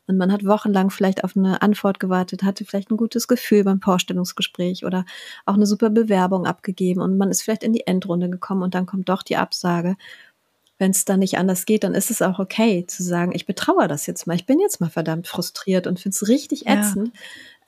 und 0.07 0.17
man 0.17 0.33
hat 0.33 0.47
wochenlang 0.47 0.89
vielleicht 0.89 1.23
auf 1.23 1.37
eine 1.37 1.61
Antwort 1.61 2.01
gewartet, 2.01 2.43
hatte 2.45 2.65
vielleicht 2.65 2.91
ein 2.91 2.97
gutes 2.97 3.29
Gefühl 3.29 3.65
beim 3.65 3.83
Vorstellungsgespräch 3.83 4.87
oder 4.87 5.05
auch 5.45 5.55
eine 5.55 5.67
super 5.67 5.91
Bewerbung 5.91 6.47
abgegeben 6.63 7.01
und 7.01 7.19
man 7.19 7.31
ist 7.31 7.43
vielleicht 7.43 7.65
in 7.65 7.73
die 7.73 7.87
Endrunde 7.87 8.31
gekommen 8.31 8.63
und 8.63 8.75
dann 8.75 8.87
kommt 8.87 9.09
doch 9.09 9.23
die 9.23 9.37
Absage. 9.37 9.97
Wenn 10.79 10.93
es 10.93 11.05
dann 11.05 11.21
nicht 11.21 11.39
anders 11.39 11.67
geht, 11.67 11.85
dann 11.85 11.95
ist 11.95 12.11
es 12.11 12.23
auch 12.23 12.39
okay 12.39 12.85
zu 12.87 13.03
sagen, 13.03 13.33
ich 13.35 13.47
betraue 13.47 13.89
das 13.89 14.07
jetzt 14.07 14.27
mal. 14.27 14.35
Ich 14.35 14.47
bin 14.47 14.59
jetzt 14.59 14.81
mal 14.81 14.91
verdammt 14.91 15.29
frustriert 15.29 15.87
und 15.87 16.01
finde 16.01 16.15
es 16.15 16.29
richtig 16.29 16.67
ätzend. 16.67 17.13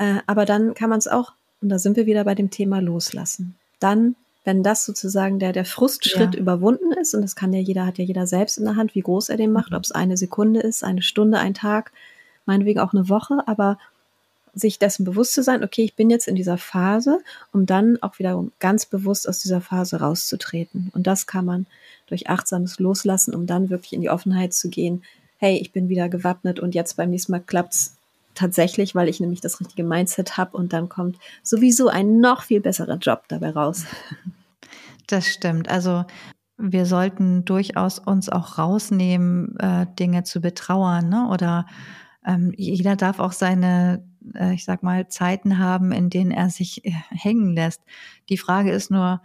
Ja. 0.00 0.16
Äh, 0.16 0.20
aber 0.26 0.44
dann 0.46 0.74
kann 0.74 0.90
man 0.90 0.98
es 0.98 1.07
auch, 1.07 1.33
und 1.61 1.68
da 1.68 1.78
sind 1.78 1.96
wir 1.96 2.07
wieder 2.07 2.24
bei 2.24 2.35
dem 2.35 2.50
Thema 2.50 2.80
loslassen. 2.80 3.57
Dann 3.78 4.16
wenn 4.46 4.62
das 4.62 4.85
sozusagen 4.85 5.38
der, 5.38 5.52
der 5.52 5.64
Frustschritt 5.64 6.35
ja. 6.35 6.40
überwunden 6.40 6.92
ist, 6.92 7.14
und 7.14 7.22
das 7.22 7.35
kann 7.35 7.54
ja 7.54 7.61
jeder, 7.61 7.87
hat 7.87 7.96
ja 7.96 8.04
jeder 8.04 8.26
selbst 8.26 8.59
in 8.59 8.66
der 8.66 8.76
Hand, 8.76 8.94
wie 8.94 9.00
groß 9.00 9.30
er 9.30 9.38
den 9.38 9.52
macht, 9.52 9.70
mhm. 9.70 9.78
ob 9.78 9.85
es 9.85 9.92
eine 9.92 10.18
Sekunde 10.18 10.61
ist, 10.61 10.85
eine 10.85 11.00
Stunde, 11.00 11.38
ein 11.38 11.54
Tag, 11.54 11.92
meinetwegen 12.44 12.78
auch 12.80 12.92
eine 12.92 13.09
Woche, 13.09 13.42
aber 13.46 13.78
sich 14.54 14.78
dessen 14.78 15.04
bewusst 15.04 15.34
zu 15.34 15.42
sein, 15.42 15.64
okay, 15.64 15.82
ich 15.82 15.94
bin 15.94 16.10
jetzt 16.10 16.28
in 16.28 16.34
dieser 16.34 16.58
Phase, 16.58 17.20
um 17.52 17.66
dann 17.66 17.98
auch 18.02 18.18
wiederum 18.18 18.52
ganz 18.60 18.86
bewusst 18.86 19.28
aus 19.28 19.40
dieser 19.40 19.60
Phase 19.60 20.00
rauszutreten. 20.00 20.90
Und 20.94 21.06
das 21.06 21.26
kann 21.26 21.44
man 21.44 21.66
durch 22.06 22.28
achtsames 22.28 22.78
Loslassen, 22.78 23.34
um 23.34 23.46
dann 23.46 23.70
wirklich 23.70 23.92
in 23.92 24.00
die 24.00 24.10
Offenheit 24.10 24.54
zu 24.54 24.68
gehen. 24.68 25.02
Hey, 25.38 25.58
ich 25.58 25.72
bin 25.72 25.88
wieder 25.88 26.08
gewappnet 26.08 26.60
und 26.60 26.74
jetzt 26.74 26.96
beim 26.96 27.10
nächsten 27.10 27.32
Mal 27.32 27.40
klappt's 27.40 27.96
tatsächlich, 28.34 28.94
weil 28.94 29.08
ich 29.08 29.20
nämlich 29.20 29.40
das 29.40 29.60
richtige 29.60 29.84
Mindset 29.84 30.36
habe 30.36 30.56
und 30.56 30.72
dann 30.72 30.88
kommt 30.88 31.18
sowieso 31.42 31.88
ein 31.88 32.20
noch 32.20 32.42
viel 32.42 32.60
besserer 32.60 32.96
Job 32.96 33.24
dabei 33.28 33.50
raus. 33.50 33.84
Das 35.06 35.26
stimmt. 35.26 35.68
Also 35.68 36.06
wir 36.56 36.86
sollten 36.86 37.44
durchaus 37.44 37.98
uns 37.98 38.30
auch 38.30 38.56
rausnehmen, 38.56 39.54
äh, 39.58 39.86
Dinge 39.98 40.24
zu 40.24 40.40
betrauern, 40.40 41.10
ne? 41.10 41.28
Oder 41.28 41.66
ähm, 42.24 42.52
jeder 42.56 42.96
darf 42.96 43.18
auch 43.18 43.32
seine, 43.32 44.02
äh, 44.34 44.54
ich 44.54 44.64
sag 44.64 44.82
mal, 44.82 45.08
Zeiten 45.08 45.58
haben, 45.58 45.92
in 45.92 46.10
denen 46.10 46.30
er 46.30 46.50
sich 46.50 46.84
äh, 46.84 46.92
hängen 47.10 47.54
lässt. 47.54 47.82
Die 48.28 48.38
Frage 48.38 48.70
ist 48.70 48.90
nur, 48.90 49.22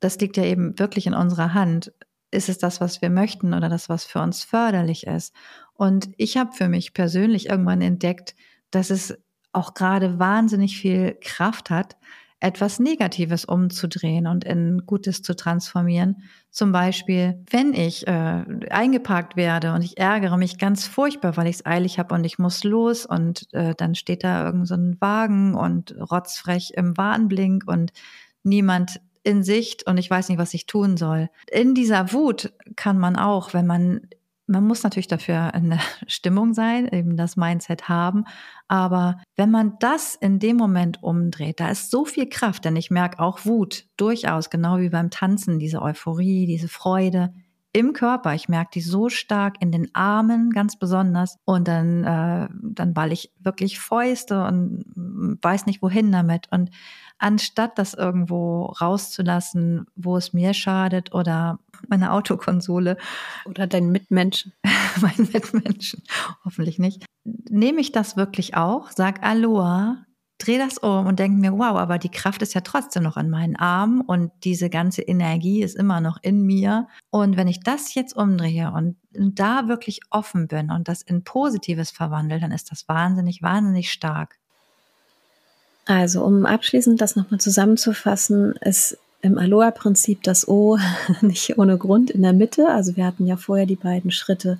das 0.00 0.18
liegt 0.18 0.36
ja 0.36 0.44
eben 0.44 0.78
wirklich 0.78 1.06
in 1.06 1.14
unserer 1.14 1.54
Hand. 1.54 1.92
Ist 2.30 2.48
es 2.48 2.58
das, 2.58 2.80
was 2.80 3.00
wir 3.00 3.10
möchten 3.10 3.54
oder 3.54 3.68
das, 3.68 3.88
was 3.88 4.04
für 4.04 4.20
uns 4.20 4.44
förderlich 4.44 5.06
ist? 5.06 5.34
Und 5.74 6.10
ich 6.16 6.36
habe 6.36 6.52
für 6.52 6.68
mich 6.68 6.94
persönlich 6.94 7.48
irgendwann 7.48 7.80
entdeckt, 7.80 8.34
dass 8.70 8.90
es 8.90 9.16
auch 9.52 9.74
gerade 9.74 10.18
wahnsinnig 10.18 10.76
viel 10.78 11.16
Kraft 11.20 11.70
hat, 11.70 11.96
etwas 12.44 12.78
Negatives 12.78 13.46
umzudrehen 13.46 14.26
und 14.26 14.44
in 14.44 14.82
Gutes 14.84 15.22
zu 15.22 15.34
transformieren. 15.34 16.22
Zum 16.50 16.72
Beispiel, 16.72 17.42
wenn 17.50 17.72
ich 17.72 18.06
äh, 18.06 18.44
eingeparkt 18.68 19.34
werde 19.34 19.72
und 19.72 19.82
ich 19.82 19.96
ärgere 19.96 20.36
mich 20.36 20.58
ganz 20.58 20.86
furchtbar, 20.86 21.38
weil 21.38 21.46
ich 21.46 21.56
es 21.56 21.66
eilig 21.66 21.98
habe 21.98 22.14
und 22.14 22.24
ich 22.24 22.38
muss 22.38 22.62
los 22.62 23.06
und 23.06 23.52
äh, 23.54 23.74
dann 23.74 23.94
steht 23.94 24.24
da 24.24 24.44
irgend 24.44 24.68
so 24.68 24.76
Wagen 25.00 25.54
und 25.54 25.96
rotzfrech 25.98 26.72
im 26.76 26.96
Warnblink 26.98 27.64
und 27.66 27.92
niemand 28.42 29.00
in 29.22 29.42
Sicht 29.42 29.86
und 29.86 29.96
ich 29.96 30.10
weiß 30.10 30.28
nicht, 30.28 30.38
was 30.38 30.52
ich 30.52 30.66
tun 30.66 30.98
soll. 30.98 31.30
In 31.50 31.74
dieser 31.74 32.12
Wut 32.12 32.52
kann 32.76 32.98
man 32.98 33.16
auch, 33.16 33.54
wenn 33.54 33.66
man 33.66 34.02
man 34.46 34.66
muss 34.66 34.82
natürlich 34.82 35.08
dafür 35.08 35.52
in 35.54 35.70
der 35.70 35.80
Stimmung 36.06 36.54
sein, 36.54 36.88
eben 36.88 37.16
das 37.16 37.36
Mindset 37.36 37.88
haben. 37.88 38.24
Aber 38.68 39.20
wenn 39.36 39.50
man 39.50 39.74
das 39.80 40.14
in 40.14 40.38
dem 40.38 40.56
Moment 40.56 41.02
umdreht, 41.02 41.60
da 41.60 41.68
ist 41.68 41.90
so 41.90 42.04
viel 42.04 42.28
Kraft, 42.28 42.64
denn 42.64 42.76
ich 42.76 42.90
merke 42.90 43.20
auch 43.20 43.44
Wut 43.44 43.86
durchaus, 43.96 44.50
genau 44.50 44.78
wie 44.78 44.90
beim 44.90 45.10
Tanzen, 45.10 45.58
diese 45.58 45.82
Euphorie, 45.82 46.46
diese 46.46 46.68
Freude 46.68 47.32
im 47.74 47.92
Körper. 47.92 48.34
Ich 48.34 48.48
merke 48.48 48.70
die 48.74 48.80
so 48.80 49.08
stark 49.08 49.56
in 49.58 49.72
den 49.72 49.92
Armen 49.94 50.50
ganz 50.50 50.78
besonders. 50.78 51.38
Und 51.44 51.66
dann, 51.66 52.04
äh, 52.04 52.48
dann 52.62 52.94
ball 52.94 53.12
ich 53.12 53.32
wirklich 53.40 53.80
Fäuste 53.80 54.44
und 54.44 54.84
weiß 55.42 55.66
nicht 55.66 55.82
wohin 55.82 56.12
damit. 56.12 56.46
Und 56.52 56.70
anstatt 57.18 57.78
das 57.78 57.94
irgendwo 57.94 58.66
rauszulassen, 58.66 59.86
wo 59.96 60.16
es 60.16 60.32
mir 60.32 60.54
schadet 60.54 61.14
oder 61.14 61.58
meine 61.88 62.12
Autokonsole. 62.12 62.96
Oder 63.46 63.66
deinen 63.66 63.90
Mitmenschen. 63.90 64.52
meinen 65.00 65.30
Mitmenschen. 65.32 66.02
Hoffentlich 66.44 66.78
nicht. 66.78 67.04
Nehme 67.24 67.80
ich 67.80 67.92
das 67.92 68.16
wirklich 68.16 68.56
auch, 68.56 68.90
sag 68.90 69.22
Aloha, 69.22 70.04
drehe 70.38 70.58
das 70.58 70.78
um 70.78 71.06
und 71.06 71.18
denke 71.18 71.38
mir, 71.38 71.52
wow, 71.52 71.76
aber 71.76 71.98
die 71.98 72.10
Kraft 72.10 72.42
ist 72.42 72.54
ja 72.54 72.60
trotzdem 72.60 73.02
noch 73.02 73.16
in 73.16 73.30
meinen 73.30 73.56
Armen 73.56 74.00
und 74.00 74.30
diese 74.42 74.68
ganze 74.68 75.02
Energie 75.02 75.62
ist 75.62 75.76
immer 75.76 76.00
noch 76.00 76.18
in 76.22 76.42
mir. 76.42 76.88
Und 77.10 77.36
wenn 77.36 77.48
ich 77.48 77.60
das 77.60 77.94
jetzt 77.94 78.14
umdrehe 78.14 78.72
und 78.72 78.96
da 79.12 79.68
wirklich 79.68 80.00
offen 80.10 80.48
bin 80.48 80.70
und 80.70 80.88
das 80.88 81.02
in 81.02 81.24
Positives 81.24 81.90
verwandle, 81.90 82.40
dann 82.40 82.52
ist 82.52 82.70
das 82.70 82.88
wahnsinnig, 82.88 83.42
wahnsinnig 83.42 83.90
stark. 83.90 84.38
Also, 85.86 86.24
um 86.24 86.46
abschließend 86.46 87.00
das 87.00 87.16
nochmal 87.16 87.40
zusammenzufassen, 87.40 88.54
ist 88.60 88.96
im 89.24 89.38
Aloha-Prinzip 89.38 90.22
das 90.22 90.46
O 90.48 90.78
nicht 91.22 91.58
ohne 91.58 91.78
Grund 91.78 92.10
in 92.10 92.22
der 92.22 92.32
Mitte. 92.32 92.68
Also 92.68 92.96
wir 92.96 93.06
hatten 93.06 93.26
ja 93.26 93.36
vorher 93.36 93.66
die 93.66 93.76
beiden 93.76 94.10
Schritte, 94.10 94.58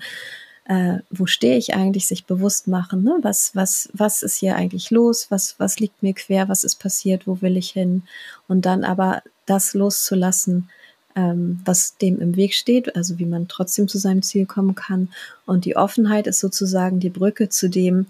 äh, 0.65 0.99
wo 1.11 1.27
stehe 1.27 1.59
ich 1.59 1.75
eigentlich, 1.75 2.07
sich 2.07 2.25
bewusst 2.25 2.67
machen, 2.67 3.05
ne? 3.05 3.19
was, 3.21 3.55
was, 3.55 3.91
was 3.93 4.23
ist 4.23 4.37
hier 4.37 4.57
eigentlich 4.57 4.91
los, 4.91 5.27
was, 5.31 5.57
was 5.59 5.79
liegt 5.79 6.03
mir 6.03 6.15
quer, 6.15 6.49
was 6.49 6.65
ist 6.65 6.77
passiert, 6.77 7.27
wo 7.27 7.43
will 7.43 7.59
ich 7.59 7.71
hin 7.71 8.03
und 8.49 8.65
dann 8.65 8.85
aber 8.85 9.23
das 9.45 9.75
loszulassen, 9.75 10.71
ähm, 11.15 11.61
was 11.67 11.99
dem 11.99 12.19
im 12.21 12.37
Weg 12.37 12.55
steht, 12.55 12.97
also 12.97 13.19
wie 13.19 13.27
man 13.27 13.49
trotzdem 13.49 13.89
zu 13.89 13.99
seinem 13.99 14.23
Ziel 14.23 14.47
kommen 14.47 14.75
kann. 14.75 15.11
Und 15.45 15.67
die 15.67 15.77
Offenheit 15.77 16.27
ist 16.27 16.41
sozusagen 16.41 16.99
die 16.99 17.11
Brücke 17.11 17.51
zu 17.51 17.69
dem, 17.69 18.07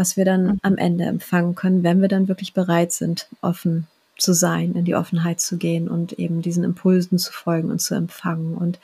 was 0.00 0.16
wir 0.16 0.24
dann 0.24 0.58
am 0.62 0.78
Ende 0.78 1.04
empfangen 1.04 1.54
können, 1.54 1.82
wenn 1.82 2.00
wir 2.00 2.08
dann 2.08 2.26
wirklich 2.26 2.54
bereit 2.54 2.90
sind, 2.90 3.28
offen 3.42 3.86
zu 4.16 4.32
sein, 4.32 4.72
in 4.74 4.86
die 4.86 4.94
Offenheit 4.94 5.40
zu 5.40 5.58
gehen 5.58 5.90
und 5.90 6.14
eben 6.14 6.40
diesen 6.40 6.64
Impulsen 6.64 7.18
zu 7.18 7.30
folgen 7.30 7.70
und 7.70 7.82
zu 7.82 7.94
empfangen. 7.94 8.54
Und 8.54 8.80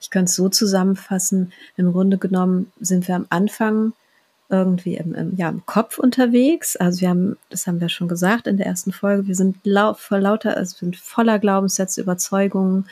ich 0.00 0.08
könnte 0.08 0.30
es 0.30 0.34
so 0.34 0.48
zusammenfassen, 0.48 1.52
im 1.76 1.92
Grunde 1.92 2.16
genommen 2.16 2.72
sind 2.80 3.06
wir 3.06 3.16
am 3.16 3.26
Anfang 3.28 3.92
irgendwie 4.48 4.96
im, 4.96 5.14
im, 5.14 5.36
ja, 5.36 5.50
im 5.50 5.66
Kopf 5.66 5.98
unterwegs. 5.98 6.74
Also 6.74 7.02
wir 7.02 7.10
haben, 7.10 7.36
das 7.50 7.66
haben 7.66 7.82
wir 7.82 7.90
schon 7.90 8.08
gesagt 8.08 8.46
in 8.46 8.56
der 8.56 8.66
ersten 8.66 8.92
Folge, 8.92 9.26
wir 9.26 9.34
sind 9.34 9.58
lau 9.62 9.92
voll 9.92 10.20
lauter, 10.20 10.56
also 10.56 10.74
sind 10.78 10.96
voller 10.96 11.38
Glaubenssätze, 11.38 12.00
Überzeugungen 12.00 12.86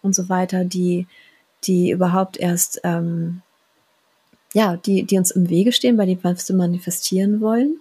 und 0.00 0.14
so 0.14 0.30
weiter, 0.30 0.64
die, 0.64 1.06
die 1.64 1.90
überhaupt 1.90 2.38
erst 2.38 2.80
ähm, 2.82 3.42
ja, 4.54 4.76
die, 4.76 5.02
die 5.02 5.18
uns 5.18 5.32
im 5.32 5.50
Wege 5.50 5.72
stehen, 5.72 5.96
bei 5.98 6.18
was 6.22 6.48
wir 6.48 6.56
manifestieren 6.56 7.40
wollen 7.40 7.80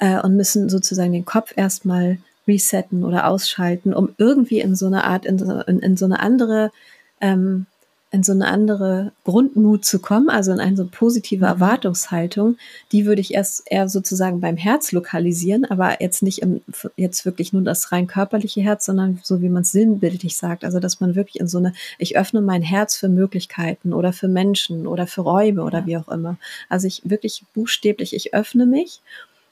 äh, 0.00 0.20
und 0.20 0.36
müssen 0.36 0.68
sozusagen 0.68 1.12
den 1.12 1.24
Kopf 1.24 1.52
erstmal 1.56 2.18
resetten 2.46 3.04
oder 3.04 3.28
ausschalten, 3.28 3.94
um 3.94 4.14
irgendwie 4.18 4.60
in 4.60 4.74
so 4.74 4.86
eine 4.86 5.04
Art, 5.04 5.24
in 5.24 5.38
so, 5.38 5.60
in, 5.62 5.78
in 5.78 5.96
so 5.96 6.04
eine 6.04 6.20
andere 6.20 6.72
ähm, 7.20 7.66
in 8.12 8.24
so 8.24 8.32
eine 8.32 8.48
andere 8.48 9.12
Grundmut 9.24 9.84
zu 9.84 10.00
kommen, 10.00 10.30
also 10.30 10.52
in 10.52 10.58
eine 10.58 10.76
so 10.76 10.88
positive 10.90 11.44
mhm. 11.44 11.50
Erwartungshaltung, 11.50 12.56
die 12.90 13.06
würde 13.06 13.20
ich 13.20 13.34
erst 13.34 13.62
eher 13.66 13.88
sozusagen 13.88 14.40
beim 14.40 14.56
Herz 14.56 14.90
lokalisieren, 14.90 15.64
aber 15.64 16.02
jetzt 16.02 16.22
nicht 16.22 16.42
im, 16.42 16.60
jetzt 16.96 17.24
wirklich 17.24 17.52
nur 17.52 17.62
das 17.62 17.92
rein 17.92 18.08
körperliche 18.08 18.62
Herz, 18.62 18.86
sondern 18.86 19.20
so 19.22 19.42
wie 19.42 19.48
man 19.48 19.62
es 19.62 19.72
sinnbildlich 19.72 20.36
sagt, 20.36 20.64
also 20.64 20.80
dass 20.80 21.00
man 21.00 21.14
wirklich 21.14 21.38
in 21.38 21.46
so 21.46 21.58
eine, 21.58 21.72
ich 21.98 22.16
öffne 22.18 22.40
mein 22.40 22.62
Herz 22.62 22.96
für 22.96 23.08
Möglichkeiten 23.08 23.92
oder 23.92 24.12
für 24.12 24.28
Menschen 24.28 24.88
oder 24.88 25.06
für 25.06 25.20
Räume 25.20 25.62
oder 25.62 25.80
ja. 25.80 25.86
wie 25.86 25.96
auch 25.96 26.08
immer. 26.08 26.36
Also 26.68 26.88
ich 26.88 27.02
wirklich 27.04 27.44
buchstäblich, 27.54 28.14
ich 28.14 28.34
öffne 28.34 28.66
mich 28.66 29.00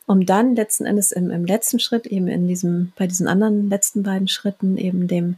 um 0.07 0.25
dann 0.25 0.57
letzten 0.57 0.87
Endes 0.87 1.13
im, 1.13 1.31
im 1.31 1.45
letzten 1.45 1.79
Schritt 1.79 2.07
eben 2.07 2.29
in 2.29 2.49
diesem, 2.49 2.93
bei 2.97 3.07
diesen 3.07 3.29
anderen 3.29 3.69
letzten 3.69 4.03
beiden 4.03 4.27
Schritten 4.27 4.79
eben 4.79 5.07
dem 5.07 5.37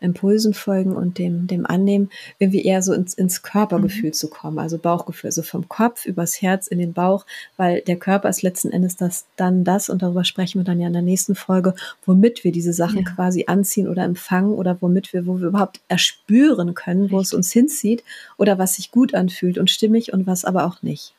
Impulsen 0.00 0.54
folgen 0.54 0.94
und 0.94 1.18
dem, 1.18 1.46
dem 1.46 1.66
Annehmen, 1.66 2.10
irgendwie 2.38 2.62
eher 2.62 2.82
so 2.82 2.92
ins, 2.92 3.14
ins 3.14 3.42
Körpergefühl 3.42 4.10
mhm. 4.10 4.14
zu 4.14 4.28
kommen, 4.28 4.58
also 4.58 4.78
Bauchgefühl, 4.78 5.28
also 5.28 5.42
vom 5.42 5.68
Kopf 5.68 6.06
übers 6.06 6.40
Herz 6.40 6.66
in 6.66 6.78
den 6.78 6.92
Bauch, 6.92 7.26
weil 7.56 7.80
der 7.82 7.96
Körper 7.96 8.28
ist 8.28 8.42
letzten 8.42 8.70
Endes 8.70 8.96
das, 8.96 9.26
dann 9.36 9.64
das, 9.64 9.88
und 9.88 10.02
darüber 10.02 10.24
sprechen 10.24 10.60
wir 10.60 10.64
dann 10.64 10.80
ja 10.80 10.86
in 10.86 10.92
der 10.92 11.02
nächsten 11.02 11.34
Folge, 11.34 11.74
womit 12.06 12.44
wir 12.44 12.52
diese 12.52 12.72
Sachen 12.72 13.04
ja. 13.04 13.10
quasi 13.10 13.44
anziehen 13.46 13.88
oder 13.88 14.04
empfangen 14.04 14.52
oder 14.52 14.76
womit 14.80 15.12
wir, 15.12 15.26
wo 15.26 15.40
wir 15.40 15.48
überhaupt 15.48 15.80
erspüren 15.88 16.74
können, 16.74 17.02
Richtig. 17.02 17.16
wo 17.16 17.20
es 17.20 17.34
uns 17.34 17.52
hinzieht 17.52 18.04
oder 18.36 18.58
was 18.58 18.74
sich 18.74 18.90
gut 18.90 19.14
anfühlt 19.14 19.58
und 19.58 19.70
stimmig 19.70 20.12
und 20.12 20.26
was 20.26 20.44
aber 20.44 20.66
auch 20.66 20.82
nicht. 20.82 21.14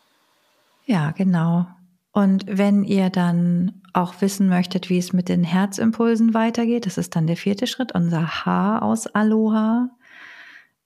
Ja, 0.86 1.12
genau. 1.12 1.68
Und 2.20 2.44
wenn 2.50 2.84
ihr 2.84 3.10
dann 3.10 3.82
auch 3.94 4.20
wissen 4.20 4.50
möchtet, 4.50 4.90
wie 4.90 4.98
es 4.98 5.14
mit 5.14 5.30
den 5.30 5.46
Herzimpulsen 5.46 6.34
weitergeht, 6.34 6.86
das 6.86 6.98
ist 6.98 7.16
dann 7.16 7.28
der 7.28 7.38
vierte 7.38 7.66
Schritt, 7.66 7.96
unser 7.96 8.44
H 8.44 8.80
aus 8.80 9.08
Aloha, 9.08 9.90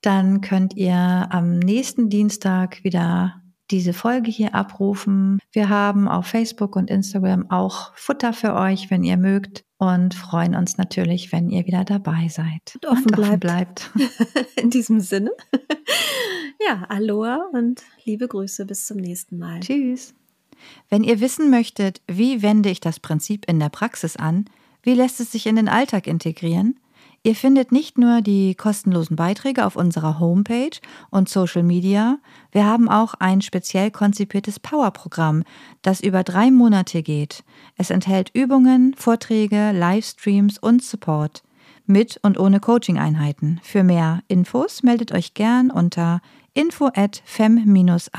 dann 0.02 0.42
könnt 0.42 0.76
ihr 0.76 0.94
am 1.32 1.58
nächsten 1.58 2.12
Dienstag 2.12 2.84
wieder 2.84 3.42
diese 3.72 3.94
Folge 3.94 4.30
hier 4.30 4.54
abrufen. 4.54 5.40
Wir 5.52 5.70
haben 5.70 6.08
auf 6.08 6.28
Facebook 6.28 6.76
und 6.76 6.92
Instagram 6.92 7.50
auch 7.50 7.96
Futter 7.96 8.34
für 8.34 8.54
euch, 8.54 8.92
wenn 8.92 9.04
ihr 9.04 9.18
mögt 9.18 9.64
und 9.80 10.14
freuen 10.14 10.54
uns 10.54 10.78
natürlich, 10.78 11.32
wenn 11.32 11.50
ihr 11.50 11.66
wieder 11.66 11.84
dabei 11.84 12.28
seid 12.28 12.76
und 12.76 12.86
offen, 12.86 13.06
und 13.06 13.20
offen 13.20 13.40
bleibt. 13.40 13.90
In 14.56 14.70
diesem 14.70 15.00
Sinne. 15.00 15.32
Ja, 16.66 16.86
Aloha 16.88 17.50
und 17.52 17.82
liebe 18.06 18.26
Grüße 18.26 18.66
bis 18.66 18.86
zum 18.86 18.96
nächsten 18.96 19.38
Mal. 19.38 19.60
Tschüss. 19.60 20.14
Wenn 20.90 21.04
ihr 21.04 21.20
wissen 21.20 21.50
möchtet, 21.50 22.02
wie 22.08 22.42
wende 22.42 22.70
ich 22.70 22.80
das 22.80 23.00
Prinzip 23.00 23.46
in 23.50 23.60
der 23.60 23.70
Praxis 23.70 24.16
an, 24.16 24.46
wie 24.82 24.94
lässt 24.94 25.20
es 25.20 25.32
sich 25.32 25.48
in 25.48 25.56
den 25.56 25.70
Alltag 25.70 26.08
integrieren, 26.08 26.80
ihr 27.24 27.36
findet 27.36 27.72
nicht 27.72 27.98
nur 27.98 28.22
die 28.22 28.54
kostenlosen 28.54 29.16
Beiträge 29.16 29.66
auf 29.66 29.76
unserer 29.76 30.20
Homepage 30.20 30.78
und 31.10 31.30
Social 31.30 31.64
Media, 31.64 32.20
wir 32.52 32.66
haben 32.66 32.90
auch 32.90 33.14
ein 33.16 33.42
speziell 33.42 33.92
konzipiertes 33.92 34.60
Powerprogramm, 34.60 35.44
das 35.82 36.02
über 36.02 36.24
drei 36.24 36.52
Monate 36.52 37.02
geht. 37.02 37.44
Es 37.78 37.90
enthält 37.90 38.30
Übungen, 38.34 38.94
Vorträge, 38.98 39.72
Livestreams 39.72 40.60
und 40.60 40.84
Support. 40.84 41.44
Mit 41.86 42.18
und 42.24 42.40
ohne 42.40 42.60
Coaching-Einheiten. 42.62 43.60
Für 43.62 43.84
mehr 43.84 44.24
Infos 44.28 44.84
meldet 44.84 45.12
euch 45.12 45.34
gern 45.34 45.70
unter 45.70 46.22
info 46.54 46.90
at 46.94 47.22
fem-aloha.de. 47.26 48.14